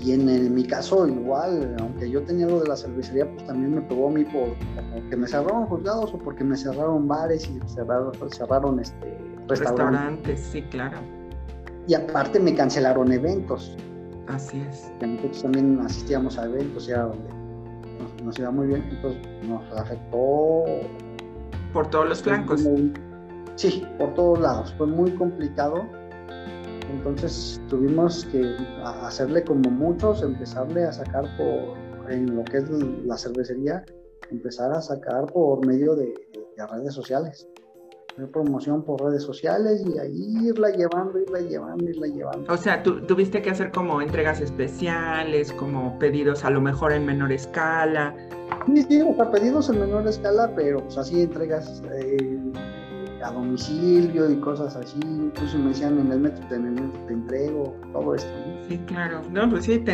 y, 0.00 0.12
en, 0.12 0.54
mi 0.54 0.64
caso 0.64 1.06
igual, 1.06 1.76
aunque 1.80 2.10
yo 2.10 2.22
tenía 2.22 2.46
lo 2.46 2.60
de 2.60 2.68
la 2.68 2.76
cervecería, 2.76 3.30
pues 3.30 3.46
también 3.46 3.74
me 3.74 3.82
pegó 3.82 4.08
a 4.08 4.10
mí 4.10 4.24
por 4.24 4.48
porque 4.94 5.16
me 5.16 5.26
cerraron 5.26 5.66
juzgados 5.66 6.14
o 6.14 6.18
porque 6.18 6.42
me 6.42 6.56
cerraron 6.56 7.06
bares 7.06 7.48
y 7.48 7.60
cerraron, 7.68 8.12
cerraron 8.30 8.80
este, 8.80 9.18
restaurantes. 9.48 10.40
sí, 10.40 10.62
claro. 10.62 10.98
Y 11.86 11.94
aparte 11.94 12.40
me 12.40 12.54
cancelaron 12.54 13.12
eventos. 13.12 13.76
Así 14.28 14.60
es. 14.60 14.90
nosotros 15.00 15.42
también 15.42 15.80
asistíamos 15.80 16.38
a 16.38 16.46
eventos 16.46 16.86
ya 16.86 17.02
donde 17.02 17.28
nos, 18.24 18.38
iba 18.38 18.50
muy 18.50 18.68
bien, 18.68 18.84
entonces 18.90 19.20
nos 19.46 19.62
afectó. 19.78 20.64
Por 21.72 21.90
todos 21.90 22.08
los 22.08 22.22
flancos. 22.22 22.66
sí, 23.56 23.86
por 23.98 24.14
todos 24.14 24.40
lados. 24.40 24.74
Fue 24.78 24.86
muy 24.86 25.10
complicado. 25.12 25.84
Entonces 26.90 27.60
tuvimos 27.68 28.24
que 28.26 28.56
hacerle 28.84 29.42
como 29.44 29.70
muchos, 29.70 30.22
empezarle 30.22 30.84
a 30.84 30.92
sacar 30.92 31.24
por, 31.36 32.10
en 32.12 32.36
lo 32.36 32.44
que 32.44 32.58
es 32.58 32.70
la 32.70 33.18
cervecería, 33.18 33.84
empezar 34.30 34.72
a 34.72 34.80
sacar 34.80 35.26
por 35.26 35.66
medio 35.66 35.94
de 35.96 36.14
redes 36.70 36.94
sociales 36.94 37.48
promoción 38.32 38.82
por 38.84 39.02
redes 39.02 39.22
sociales 39.22 39.82
y 39.86 39.98
ahí 39.98 40.48
irla 40.48 40.70
llevando, 40.70 41.18
irla 41.18 41.40
llevando, 41.40 41.84
irla 41.84 42.06
llevando. 42.06 42.52
O 42.52 42.56
sea, 42.56 42.82
tú 42.82 43.00
tuviste 43.02 43.42
que 43.42 43.50
hacer 43.50 43.72
como 43.72 44.00
entregas 44.00 44.40
especiales, 44.40 45.52
como 45.52 45.98
pedidos 45.98 46.44
a 46.44 46.50
lo 46.50 46.60
mejor 46.60 46.92
en 46.92 47.06
menor 47.06 47.32
escala. 47.32 48.14
Sí, 48.66 48.82
sí, 48.88 49.02
o 49.02 49.14
sea, 49.16 49.30
pedidos 49.30 49.68
en 49.68 49.80
menor 49.80 50.06
escala, 50.06 50.52
pero 50.54 50.80
pues 50.80 50.96
así 50.96 51.22
entregas 51.22 51.82
eh, 51.92 52.38
a 53.22 53.32
domicilio 53.32 54.30
y 54.30 54.36
cosas 54.36 54.76
así. 54.76 55.00
Incluso 55.02 55.58
me 55.58 55.70
decían 55.70 55.98
en 55.98 56.12
el 56.12 56.20
metro, 56.20 56.44
en 56.54 56.66
el 56.66 56.72
metro 56.72 57.00
te 57.06 57.12
entrego, 57.12 57.76
todo 57.92 58.14
esto. 58.14 58.30
Sí, 58.68 58.78
claro. 58.86 59.22
No, 59.30 59.50
pues 59.50 59.64
sí, 59.64 59.84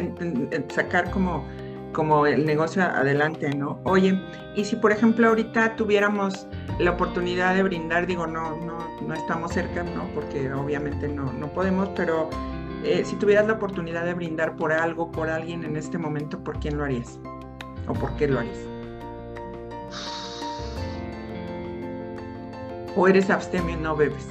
sacar 0.68 1.10
como 1.10 1.44
como 1.92 2.26
el 2.26 2.46
negocio 2.46 2.82
adelante, 2.82 3.50
¿no? 3.54 3.80
Oye, 3.84 4.20
y 4.54 4.64
si 4.64 4.76
por 4.76 4.92
ejemplo 4.92 5.28
ahorita 5.28 5.76
tuviéramos 5.76 6.46
la 6.80 6.92
oportunidad 6.92 7.54
de 7.54 7.62
brindar, 7.62 8.06
digo, 8.06 8.26
no, 8.26 8.56
no, 8.56 8.78
no 9.06 9.14
estamos 9.14 9.52
cerca, 9.52 9.82
¿no? 9.82 10.08
Porque 10.14 10.50
obviamente 10.52 11.08
no, 11.08 11.30
no 11.32 11.48
podemos, 11.48 11.90
pero 11.94 12.30
eh, 12.84 13.02
si 13.04 13.16
tuvieras 13.16 13.46
la 13.46 13.54
oportunidad 13.54 14.04
de 14.04 14.14
brindar 14.14 14.56
por 14.56 14.72
algo, 14.72 15.12
por 15.12 15.28
alguien 15.28 15.64
en 15.64 15.76
este 15.76 15.98
momento, 15.98 16.42
¿por 16.42 16.58
quién 16.58 16.78
lo 16.78 16.84
harías? 16.84 17.20
¿O 17.86 17.92
por 17.92 18.16
qué 18.16 18.28
lo 18.28 18.38
harías? 18.38 18.58
¿O 22.96 23.06
eres 23.06 23.28
abstemio 23.28 23.76
y 23.76 23.80
no 23.80 23.94
bebes? 23.94 24.26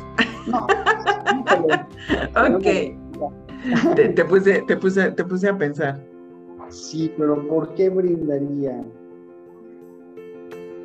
No. 0.47 0.65
ok. 2.55 2.63
te, 3.95 4.25
puse, 4.25 4.63
te, 4.63 4.75
puse, 4.75 5.11
te 5.11 5.23
puse 5.23 5.49
a 5.49 5.57
pensar. 5.57 5.99
Sí, 6.69 7.13
pero 7.17 7.47
¿por 7.47 7.73
qué 7.75 7.89
brindaría? 7.89 8.83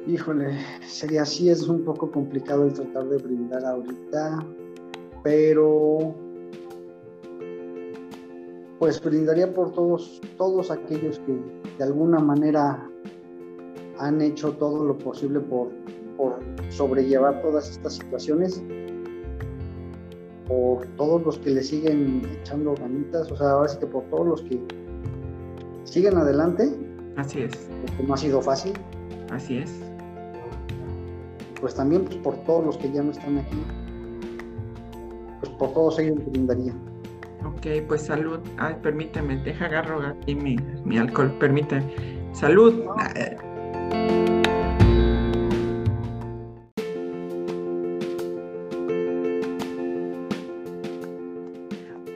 Híjole, 0.06 0.58
sería 0.86 1.22
así, 1.22 1.48
es 1.48 1.66
un 1.66 1.82
poco 1.82 2.10
complicado 2.10 2.66
el 2.66 2.74
tratar 2.74 3.08
de 3.08 3.16
brindar 3.16 3.64
ahorita, 3.64 4.46
pero 5.22 6.14
pues 8.78 9.02
brindaría 9.02 9.52
por 9.54 9.72
todos, 9.72 10.20
todos 10.36 10.70
aquellos 10.70 11.18
que 11.20 11.34
de 11.78 11.84
alguna 11.84 12.18
manera 12.18 12.86
han 13.98 14.20
hecho 14.20 14.52
todo 14.52 14.84
lo 14.84 14.98
posible 14.98 15.40
por, 15.40 15.68
por 16.18 16.38
sobrellevar 16.68 17.40
todas 17.40 17.70
estas 17.70 17.94
situaciones, 17.94 18.62
por 20.46 20.86
todos 20.98 21.22
los 21.24 21.38
que 21.38 21.48
le 21.48 21.62
siguen 21.62 22.20
echando 22.40 22.74
ganitas, 22.74 23.32
o 23.32 23.36
sea, 23.36 23.52
ahora 23.52 23.68
sí 23.68 23.78
que 23.78 23.86
por 23.86 24.04
todos 24.10 24.26
los 24.26 24.42
que 24.42 24.60
siguen 25.84 26.18
adelante. 26.18 26.70
Así 27.16 27.40
es. 27.40 27.52
Porque 27.86 28.02
no 28.02 28.12
ha 28.12 28.18
sido 28.18 28.42
fácil. 28.42 28.74
Así 29.30 29.58
es. 29.58 29.93
Pues 31.64 31.76
también 31.76 32.04
pues, 32.04 32.16
por 32.16 32.36
todos 32.44 32.62
los 32.62 32.76
que 32.76 32.92
ya 32.92 33.02
no 33.02 33.10
están 33.10 33.38
aquí. 33.38 33.56
Pues 35.40 35.50
por 35.52 35.72
todos 35.72 35.98
ellos 35.98 36.18
brindaría. 36.26 36.74
Ok, 37.42 37.86
pues 37.88 38.02
salud. 38.02 38.38
Ay, 38.58 38.76
permíteme, 38.82 39.38
deja 39.38 39.64
agarro 39.64 40.06
aquí 40.06 40.34
mi, 40.34 40.56
mi 40.84 40.98
alcohol, 40.98 41.32
permíteme. 41.40 41.86
Salud. 42.34 42.84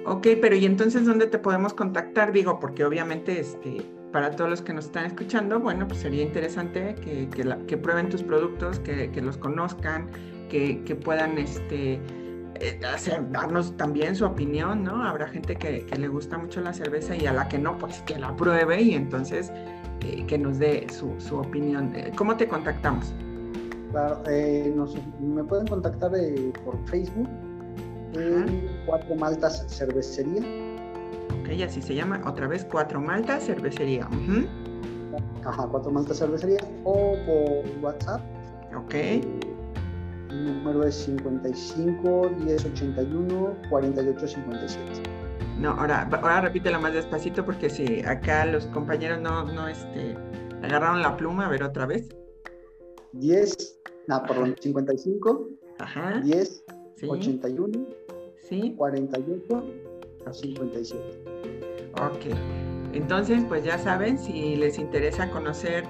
Ok, 0.05 0.27
pero 0.43 0.57
¿y 0.57 0.67
entonces 0.67 1.07
dónde 1.07 1.27
te 1.27 1.39
podemos 1.39 1.73
contactar? 1.73 2.33
Digo, 2.33 2.61
porque 2.61 2.85
obviamente 2.85 3.41
este, 3.41 3.81
para 4.13 4.31
todos 4.31 4.49
los 4.51 4.63
que 4.63 4.73
nos 4.73 4.87
están 4.87 5.07
escuchando, 5.07 5.61
bueno, 5.61 5.87
pues 5.87 6.01
sería 6.01 6.23
interesante 6.23 6.95
que, 6.95 7.29
que, 7.67 7.77
prueben 7.77 8.09
tus 8.09 8.23
productos, 8.23 8.79
que, 8.81 9.11
los 9.21 9.37
conozcan, 9.37 10.09
que, 10.49 11.01
puedan 11.05 11.39
este, 11.39 12.01
eh, 12.61 12.81
hacer, 12.93 13.31
darnos 13.31 13.77
también 13.77 14.17
su 14.17 14.25
opinión, 14.25 14.85
¿no? 14.85 15.05
Habrá 15.05 15.29
gente 15.29 15.57
que, 15.57 15.85
le 15.97 16.09
gusta 16.09 16.39
mucho 16.39 16.61
la 16.61 16.73
cerveza 16.73 17.17
y 17.17 17.27
a 17.27 17.33
la 17.33 17.49
que 17.49 17.59
no, 17.59 17.77
pues 17.79 18.03
que 18.03 18.19
la 18.19 18.35
pruebe 18.35 18.81
y 18.81 18.95
entonces 18.95 19.53
eh, 20.01 20.25
que 20.27 20.39
nos 20.39 20.59
dé 20.59 20.87
su, 20.91 21.15
su, 21.19 21.37
opinión. 21.37 21.95
Eh, 21.95 22.11
¿Cómo 22.17 22.37
te 22.37 22.49
contactamos? 22.49 23.13
Claro, 23.91 24.23
me 25.21 25.45
pueden 25.45 25.67
contactar 25.67 26.13
por 26.65 26.79
Facebook 26.89 27.29
Cuatro 28.87 29.15
Maltas 29.17 29.67
Cervecería. 29.69 30.78
Ok, 31.51 31.63
así 31.63 31.81
se 31.81 31.95
llama. 31.95 32.21
Otra 32.27 32.47
vez, 32.47 32.65
Cuatro 32.71 33.01
Maltas 33.01 33.45
Cervecería. 33.47 34.07
Ajá, 35.45 35.67
Cuatro 35.71 35.91
Maltas 35.91 36.19
Cervecería. 36.19 36.59
O 36.85 37.15
por 37.27 37.83
WhatsApp. 37.85 38.21
Ok. 38.77 38.95
El 38.95 40.45
número 40.45 40.85
es 40.85 40.95
55 40.95 42.31
10 42.45 42.65
81 42.67 43.57
48 43.71 44.29
57. 44.29 45.03
No, 45.59 45.71
ahora, 45.71 46.09
ahora 46.13 46.43
repítelo 46.43 46.79
más 46.81 46.93
despacito 46.93 47.45
porque 47.45 47.71
si 47.71 48.01
acá 48.03 48.45
los 48.45 48.67
compañeros 48.67 49.21
no, 49.21 49.45
no 49.45 49.67
este, 49.67 50.17
agarraron 50.63 51.03
la 51.03 51.17
pluma, 51.17 51.47
a 51.47 51.49
ver 51.49 51.63
otra 51.65 51.87
vez. 51.87 52.09
10, 53.13 53.81
no, 54.07 54.23
perdón, 54.25 54.55
55, 54.61 55.49
Ajá. 55.79 56.21
10, 56.21 56.65
Sí. 56.97 57.07
81, 57.09 57.87
Sí. 58.49 58.75
48, 58.77 59.65
57. 60.33 61.01
Ok. 61.95 62.37
Entonces, 62.93 63.45
pues 63.49 63.65
ya 63.65 63.79
saben, 63.79 64.19
si 64.19 64.57
les 64.57 64.79
interesa 64.79 65.31
conocer 65.31 65.85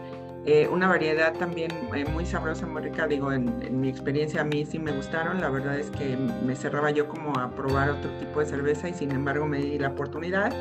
eh, 0.46 0.68
una 0.68 0.88
variedad 0.88 1.34
también 1.34 1.70
eh, 1.94 2.04
muy 2.06 2.24
sabrosa, 2.24 2.66
muy 2.66 2.82
rica, 2.82 3.06
digo, 3.06 3.32
en, 3.32 3.62
en, 3.62 3.80
mi 3.80 3.88
experiencia 3.88 4.40
a 4.40 4.44
mí 4.44 4.64
sí 4.64 4.78
me 4.78 4.92
gustaron, 4.92 5.40
la 5.40 5.50
verdad 5.50 5.78
es 5.78 5.90
que 5.90 6.16
me 6.16 6.56
cerraba 6.56 6.90
yo 6.90 7.08
como 7.08 7.38
a 7.38 7.50
probar 7.50 7.90
otro 7.90 8.10
tipo 8.18 8.40
de 8.40 8.46
cerveza 8.46 8.88
y 8.88 8.94
sin 8.94 9.10
embargo 9.12 9.46
me 9.46 9.58
di 9.58 9.78
la 9.78 9.88
oportunidad, 9.88 10.52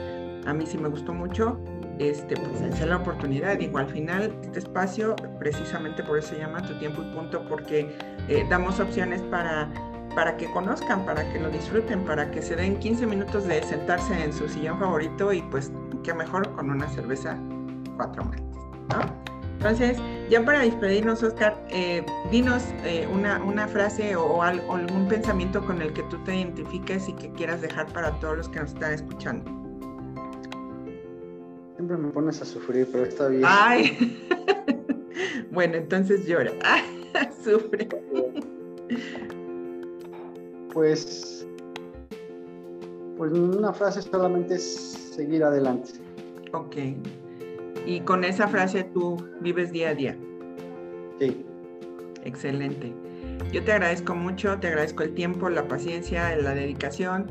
a 0.46 0.54
mí 0.54 0.66
sí 0.66 0.78
me 0.78 0.90
gustó 0.90 1.13
mucho, 1.13 1.60
este, 2.00 2.36
pues 2.36 2.60
dense 2.60 2.86
la 2.86 2.98
oportunidad, 2.98 3.58
digo, 3.58 3.78
al 3.78 3.88
final 3.88 4.36
este 4.44 4.60
espacio 4.60 5.16
precisamente 5.40 6.04
por 6.04 6.20
eso 6.20 6.30
se 6.30 6.40
llama 6.40 6.62
Tu 6.62 6.78
Tiempo 6.80 7.02
y 7.02 7.16
Punto, 7.16 7.44
porque 7.48 7.90
eh, 8.28 8.46
damos 8.50 8.80
opciones 8.80 9.22
para 9.24 9.70
para 10.17 10.36
que 10.36 10.49
conozcan, 10.49 11.06
para 11.06 11.32
que 11.32 11.39
lo 11.39 11.51
disfruten, 11.51 12.03
para 12.03 12.32
que 12.32 12.41
se 12.41 12.56
den 12.56 12.80
15 12.80 13.06
minutos 13.06 13.45
de 13.45 13.62
sentarse 13.62 14.23
en 14.23 14.34
su 14.34 14.49
sillón 14.49 14.80
favorito 14.80 15.32
y 15.32 15.43
pues 15.43 15.71
qué 16.03 16.12
mejor 16.12 16.51
con 16.56 16.71
una 16.71 16.89
cerveza 16.89 17.38
cuatro 17.97 18.25
maltes, 18.25 18.58
¿no? 18.89 19.27
Entonces, 19.58 19.99
ya 20.27 20.43
para 20.43 20.62
despedirnos, 20.62 21.21
Oscar, 21.21 21.63
eh, 21.69 22.03
dinos 22.32 22.63
eh, 22.84 23.08
una, 23.13 23.43
una, 23.43 23.67
frase 23.67 24.15
o, 24.15 24.25
o, 24.25 24.41
algún 24.41 25.08
pensamiento 25.08 25.63
con 25.63 25.84
el 25.84 25.93
que 25.93 26.01
tú 26.10 26.17
te 26.23 26.36
identifiques 26.36 27.08
y 27.10 27.13
que 27.13 27.32
quieras 27.34 27.62
dejar 27.62 27.86
para 27.93 28.19
todos 28.19 28.38
los 28.38 28.49
que 28.49 28.60
nos 28.60 28.73
están 28.73 28.93
escuchando. 28.93 29.45
Siempre 31.75 31.95
me 31.95 32.10
pones 32.10 32.41
a 32.41 32.45
sufrir, 32.45 32.89
pero 32.91 33.03
está 33.03 33.27
bien. 33.27 33.43
Ay, 33.45 34.27
bueno, 35.51 35.75
entonces 35.75 36.25
llora. 36.25 36.53
Sufre. 37.43 37.88
Pues, 40.78 41.48
pues 43.18 43.32
una 43.32 43.74
frase 43.74 44.00
solamente 44.04 44.54
es 44.54 45.12
seguir 45.16 45.44
adelante. 45.44 45.90
Ok. 46.54 46.76
Y 47.88 48.02
con 48.02 48.24
esa 48.24 48.48
frase 48.48 48.84
tú 48.84 49.18
vives 49.42 49.72
día 49.72 49.90
a 49.90 49.96
día. 49.96 50.16
Sí. 51.20 51.44
Excelente. 52.26 52.94
Yo 53.52 53.63
te 53.63 53.72
agradezco 53.72 54.13
mucho, 54.13 54.60
te 54.60 54.68
agradezco 54.68 55.02
el 55.02 55.16
tiempo, 55.16 55.50
la 55.50 55.68
paciencia, 55.68 56.36
la 56.36 56.54
dedicación 56.54 57.26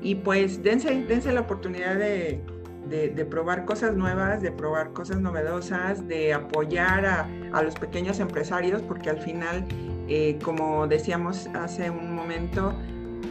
y 0.00 0.14
pues 0.14 0.62
dense, 0.62 1.04
dense 1.06 1.30
la 1.32 1.42
oportunidad 1.42 1.96
de, 1.96 2.40
de, 2.88 3.08
de 3.10 3.24
probar 3.26 3.66
cosas 3.66 3.94
nuevas, 3.94 4.40
de 4.40 4.52
probar 4.52 4.94
cosas 4.94 5.20
novedosas, 5.20 6.08
de 6.08 6.32
apoyar 6.32 7.04
a, 7.04 7.28
a 7.52 7.62
los 7.62 7.74
pequeños 7.74 8.20
empresarios 8.20 8.80
porque 8.80 9.10
al 9.10 9.18
final, 9.18 9.66
eh, 10.08 10.38
como 10.42 10.86
decíamos 10.86 11.48
hace 11.54 11.90
un 11.90 12.14
momento, 12.14 12.72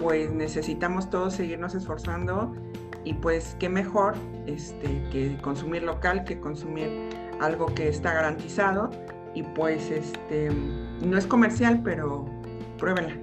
pues 0.01 0.31
necesitamos 0.31 1.09
todos 1.09 1.33
seguirnos 1.33 1.75
esforzando 1.75 2.53
y 3.03 3.13
pues 3.13 3.55
qué 3.59 3.69
mejor 3.69 4.15
este, 4.45 5.03
que 5.11 5.37
consumir 5.41 5.83
local, 5.83 6.23
que 6.25 6.39
consumir 6.39 7.09
algo 7.39 7.67
que 7.67 7.87
está 7.87 8.13
garantizado 8.13 8.89
y 9.33 9.43
pues 9.43 9.91
este 9.91 10.49
no 11.01 11.17
es 11.17 11.27
comercial, 11.27 11.81
pero 11.83 12.25
pruébenla. 12.77 13.15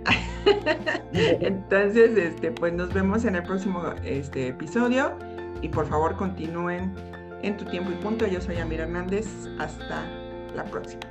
Entonces, 1.13 2.17
este, 2.17 2.53
pues 2.53 2.73
nos 2.73 2.93
vemos 2.93 3.25
en 3.25 3.37
el 3.37 3.43
próximo 3.43 3.83
este, 4.05 4.49
episodio 4.49 5.13
y 5.61 5.69
por 5.69 5.87
favor 5.87 6.17
continúen 6.17 6.95
en 7.43 7.57
tu 7.57 7.65
tiempo 7.65 7.91
y 7.91 7.95
punto. 7.97 8.27
Yo 8.27 8.41
soy 8.41 8.59
Amir 8.59 8.81
Hernández. 8.81 9.27
Hasta 9.59 10.05
la 10.55 10.65
próxima. 10.65 11.03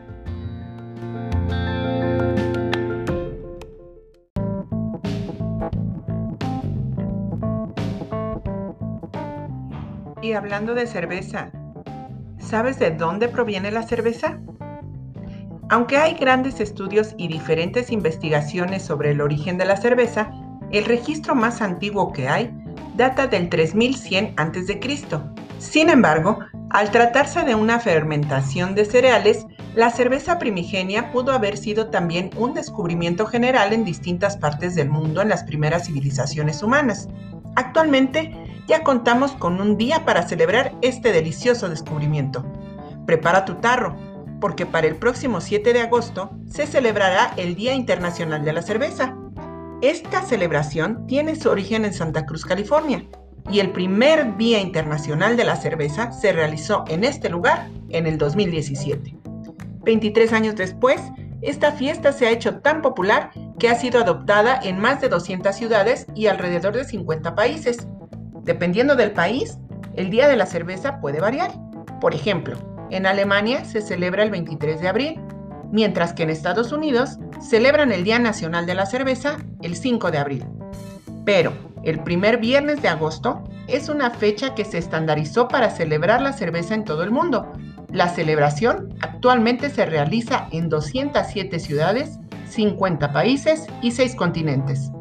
Hablando 10.34 10.74
de 10.74 10.88
cerveza, 10.88 11.52
¿sabes 12.40 12.80
de 12.80 12.92
dónde 12.92 13.28
proviene 13.28 13.70
la 13.70 13.84
cerveza? 13.84 14.40
Aunque 15.70 15.98
hay 15.98 16.14
grandes 16.14 16.60
estudios 16.60 17.14
y 17.18 17.28
diferentes 17.28 17.92
investigaciones 17.92 18.82
sobre 18.82 19.12
el 19.12 19.22
origen 19.22 19.58
de 19.58 19.66
la 19.66 19.78
cerveza, 19.78 20.32
el 20.72 20.86
registro 20.86 21.36
más 21.36 21.62
antiguo 21.62 22.14
que 22.14 22.30
hay 22.30 22.54
data 22.96 23.28
del 23.28 23.50
3100 23.50 24.34
a.C. 24.38 24.80
Sin 25.60 25.90
embargo, 25.90 26.40
al 26.70 26.92
tratarse 26.92 27.44
de 27.44 27.56
una 27.56 27.80
fermentación 27.80 28.74
de 28.74 28.86
cereales, 28.86 29.46
la 29.76 29.90
cerveza 29.90 30.40
primigenia 30.40 31.12
pudo 31.12 31.34
haber 31.34 31.58
sido 31.58 31.90
también 31.90 32.30
un 32.38 32.54
descubrimiento 32.54 33.26
general 33.26 33.74
en 33.74 33.84
distintas 33.84 34.38
partes 34.38 34.76
del 34.76 34.90
mundo 34.90 35.22
en 35.22 35.30
las 35.30 35.44
primeras 35.44 35.88
civilizaciones 35.88 36.64
humanas. 36.64 37.10
Actualmente, 37.56 38.34
ya 38.68 38.84
contamos 38.84 39.32
con 39.34 39.60
un 39.60 39.78
día 39.78 40.06
para 40.06 40.28
celebrar 40.28 40.74
este 40.82 41.12
delicioso 41.12 41.70
descubrimiento. 41.70 42.46
Prepara 43.06 43.46
tu 43.46 43.56
tarro, 43.56 43.96
porque 44.40 44.66
para 44.66 44.88
el 44.88 44.96
próximo 44.96 45.42
7 45.42 45.74
de 45.74 45.82
agosto 45.82 46.32
se 46.50 46.68
celebrará 46.68 47.34
el 47.38 47.56
Día 47.56 47.74
Internacional 47.74 48.44
de 48.44 48.54
la 48.54 48.62
Cerveza. 48.62 49.16
Esta 49.82 50.22
celebración 50.24 51.06
tiene 51.08 51.36
su 51.36 51.50
origen 51.50 51.86
en 51.86 51.94
Santa 51.94 52.26
Cruz, 52.26 52.46
California, 52.46 53.06
y 53.50 53.60
el 53.60 53.72
primer 53.72 54.38
Día 54.38 54.60
Internacional 54.60 55.36
de 55.38 55.44
la 55.44 55.56
Cerveza 55.56 56.12
se 56.12 56.32
realizó 56.32 56.84
en 56.88 57.04
este 57.04 57.30
lugar 57.30 57.70
en 57.90 58.08
el 58.08 58.18
2017. 58.18 59.16
23 59.84 60.34
años 60.34 60.56
después, 60.56 61.02
esta 61.42 61.72
fiesta 61.72 62.14
se 62.14 62.28
ha 62.28 62.32
hecho 62.32 62.60
tan 62.60 62.82
popular 62.82 63.32
que 63.58 63.70
ha 63.70 63.76
sido 63.76 64.00
adoptada 64.00 64.60
en 64.62 64.80
más 64.80 65.02
de 65.02 65.10
200 65.10 65.56
ciudades 65.56 66.06
y 66.14 66.28
alrededor 66.28 66.76
de 66.76 66.84
50 66.84 67.34
países. 67.34 67.88
Dependiendo 68.44 68.96
del 68.96 69.12
país, 69.12 69.58
el 69.96 70.10
Día 70.10 70.28
de 70.28 70.36
la 70.36 70.46
Cerveza 70.46 71.00
puede 71.00 71.20
variar. 71.20 71.52
Por 72.00 72.16
ejemplo, 72.16 72.58
en 72.90 73.06
Alemania 73.06 73.66
se 73.66 73.82
celebra 73.82 74.24
el 74.24 74.32
23 74.32 74.82
de 74.82 74.88
abril, 74.88 75.20
mientras 75.72 76.14
que 76.14 76.24
en 76.24 76.30
Estados 76.30 76.72
Unidos 76.72 77.20
celebran 77.40 77.92
el 77.92 78.04
Día 78.04 78.20
Nacional 78.20 78.66
de 78.66 78.76
la 78.76 78.86
Cerveza 78.86 79.38
el 79.62 79.76
5 79.76 80.12
de 80.12 80.18
abril. 80.18 80.46
Pero 81.24 81.54
el 81.84 82.04
primer 82.04 82.38
viernes 82.38 82.82
de 82.82 82.88
agosto 82.88 83.44
es 83.68 83.90
una 83.90 84.10
fecha 84.10 84.56
que 84.56 84.66
se 84.66 84.78
estandarizó 84.78 85.48
para 85.48 85.70
celebrar 85.70 86.22
la 86.22 86.34
cerveza 86.34 86.74
en 86.74 86.84
todo 86.84 87.04
el 87.04 87.12
mundo. 87.12 87.52
La 87.90 88.10
celebración 88.10 88.94
actualmente 89.02 89.70
se 89.70 89.86
realiza 89.86 90.48
en 90.52 90.70
207 90.70 91.60
ciudades, 91.60 92.20
50 92.50 93.12
países 93.14 93.68
y 93.82 93.92
6 93.92 94.16
continentes. 94.16 94.92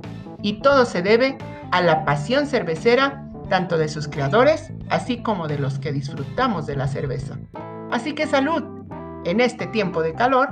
Y 0.42 0.60
todo 0.60 0.84
se 0.84 1.02
debe 1.02 1.38
a 1.70 1.80
la 1.80 2.04
pasión 2.04 2.46
cervecera 2.46 3.29
tanto 3.50 3.76
de 3.76 3.88
sus 3.88 4.08
creadores, 4.08 4.72
así 4.88 5.22
como 5.22 5.46
de 5.48 5.58
los 5.58 5.78
que 5.78 5.92
disfrutamos 5.92 6.66
de 6.66 6.76
la 6.76 6.86
cerveza. 6.86 7.38
Así 7.90 8.14
que 8.14 8.26
salud. 8.26 8.62
En 9.26 9.40
este 9.40 9.66
tiempo 9.66 10.00
de 10.00 10.14
calor, 10.14 10.48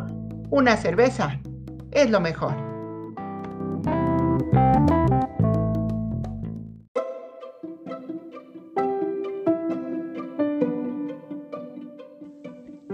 una 0.50 0.76
cerveza 0.76 1.40
es 1.92 2.10
lo 2.10 2.20
mejor. 2.20 2.54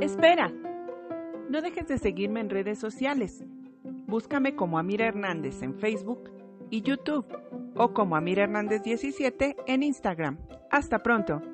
Espera. 0.00 0.52
No 1.48 1.60
dejes 1.62 1.88
de 1.88 1.98
seguirme 1.98 2.40
en 2.40 2.50
redes 2.50 2.78
sociales. 2.78 3.42
Búscame 4.06 4.54
como 4.54 4.78
Amira 4.78 5.06
Hernández 5.06 5.62
en 5.62 5.74
Facebook 5.74 6.30
y 6.74 6.82
YouTube 6.82 7.26
o 7.76 7.94
como 7.94 8.16
Amir 8.16 8.40
Hernández 8.40 8.82
17 8.82 9.56
en 9.66 9.82
Instagram. 9.84 10.38
Hasta 10.72 10.98
pronto. 10.98 11.53